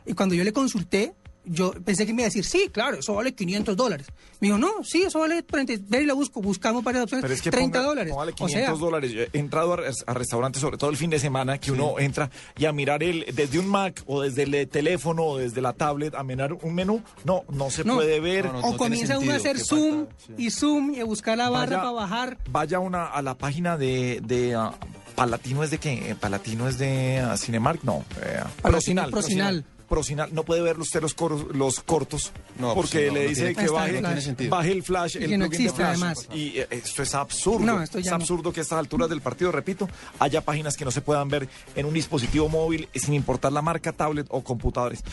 Y 0.06 0.14
cuando 0.14 0.36
yo 0.36 0.44
le 0.44 0.54
consulté, 0.54 1.14
yo 1.46 1.72
pensé 1.84 2.06
que 2.06 2.14
me 2.14 2.22
iba 2.22 2.28
a 2.28 2.30
decir, 2.30 2.46
sí, 2.46 2.70
claro, 2.72 3.00
eso 3.00 3.14
vale 3.16 3.34
500 3.34 3.76
dólares. 3.76 4.08
Me 4.40 4.48
dijo, 4.48 4.58
no, 4.58 4.84
sí, 4.84 5.04
eso 5.04 5.20
vale 5.20 5.42
30. 5.44 5.74
Ver 5.88 6.04
y 6.04 6.06
la 6.06 6.14
busco, 6.14 6.42
buscamos 6.42 6.84
varias 6.84 7.04
opciones, 7.04 7.24
Pero 7.24 7.34
es 7.34 7.42
que 7.42 7.50
30 7.52 7.80
ponga- 7.80 7.86
dólares. 7.86 8.14
o 8.16 8.26
500 8.36 8.52
sea, 8.52 8.72
dólares. 8.72 9.12
Yo 9.12 9.22
He 9.34 9.40
entrado 9.40 9.74
a, 9.74 9.78
res- 9.78 10.04
a 10.06 10.14
restaurantes, 10.14 10.62
sobre 10.62 10.78
todo 10.78 10.90
el 10.90 10.98
fin 10.98 11.10
de 11.10 11.20
semana, 11.20 11.58
que 11.58 11.72
uno 11.72 12.00
entra 12.00 12.30
y 12.58 12.66
a 12.66 12.72
mirar 12.72 13.02
el 13.04 13.26
desde 13.34 13.60
un 13.60 13.68
Mac 13.68 14.04
o 14.08 14.22
desde 14.22 14.44
el 14.44 14.68
teléfono 14.68 15.24
o 15.24 15.38
desde 15.38 15.62
la 15.62 15.74
tablet 15.74 16.14
a 16.16 16.24
mirar 16.24 16.54
un 16.54 16.74
menú. 16.76 17.02
No, 17.24 17.44
no 17.52 17.70
se 17.70 17.84
No. 17.84 17.96
puede 17.96 18.20
ver. 18.20 18.46
No, 18.46 18.54
no, 18.54 18.60
o 18.70 18.78
comienza 18.78 19.18
uno 19.18 19.32
a 19.32 19.36
hacer 19.36 19.60
zoom 19.60 20.06
falta, 20.08 20.16
sí. 20.26 20.34
y 20.38 20.52
zoom 20.52 20.94
y 20.96 21.00
a 21.00 21.06
buscar 21.06 21.38
la 21.38 21.50
barra 21.50 21.78
Vaya- 21.78 21.80
para 21.80 21.92
bajar. 21.92 22.38
Vaya 22.50 22.80
una, 22.80 23.06
a 23.08 23.22
la 23.22 23.36
página 23.38 23.78
de, 23.78 24.22
de 24.24 24.56
ah, 24.56 24.74
Palatino 25.16 25.64
es 25.64 25.72
de 25.72 25.78
qué? 25.78 26.12
Eh, 26.12 26.16
Palatino 26.16 26.68
es 26.68 26.78
de 26.78 27.20
ah, 27.20 27.36
Cinemark, 27.38 27.84
no. 27.84 28.04
eh, 28.22 28.40
Palatino, 28.62 29.02
Procinal. 29.10 29.12
Procinal. 29.12 29.66
No 30.32 30.44
puede 30.44 30.62
ver 30.62 30.80
usted 30.80 31.02
los, 31.02 31.14
coros- 31.16 31.54
los 31.54 31.82
cortos 31.82 32.32
No, 32.58 32.74
porque 32.74 32.92
pues 33.00 33.08
no, 33.10 33.14
le 33.16 33.24
no 33.24 33.30
dice 33.30 33.42
tiene- 33.54 33.56
que 33.66 33.70
baje, 33.72 34.48
baje 34.50 34.72
el 34.72 34.84
flash, 34.84 35.18
Y 35.20 35.24
el 35.26 35.40
plugin 35.40 35.66
de 35.68 35.74
flash. 35.74 35.88
además. 35.90 36.28
Y 36.34 36.60
eh, 36.60 36.68
esto 36.72 37.04
es 37.04 37.14
absurdo. 37.14 37.66
No, 37.66 37.82
esto 37.84 38.00
ya 38.00 38.06
es 38.06 38.10
no. 38.12 38.16
absurdo 38.16 38.54
que 38.54 38.62
a 38.62 38.64
estas 38.64 38.80
alturas 38.80 39.10
del 39.10 39.22
partido, 39.22 39.52
repito, 39.52 39.90
haya 40.20 40.42
páginas 40.42 40.78
que 40.78 40.86
no 40.86 40.92
se 40.92 41.02
puedan 41.02 41.28
ver 41.30 41.50
en 41.76 41.86
un 41.86 41.94
dispositivo 41.94 42.48
móvil 42.50 42.88
sin 42.96 43.14
importar 43.14 43.52
la 43.52 43.62
marca, 43.62 43.92
tablet 43.92 44.28
o 44.30 44.42
computadores. 44.44 45.04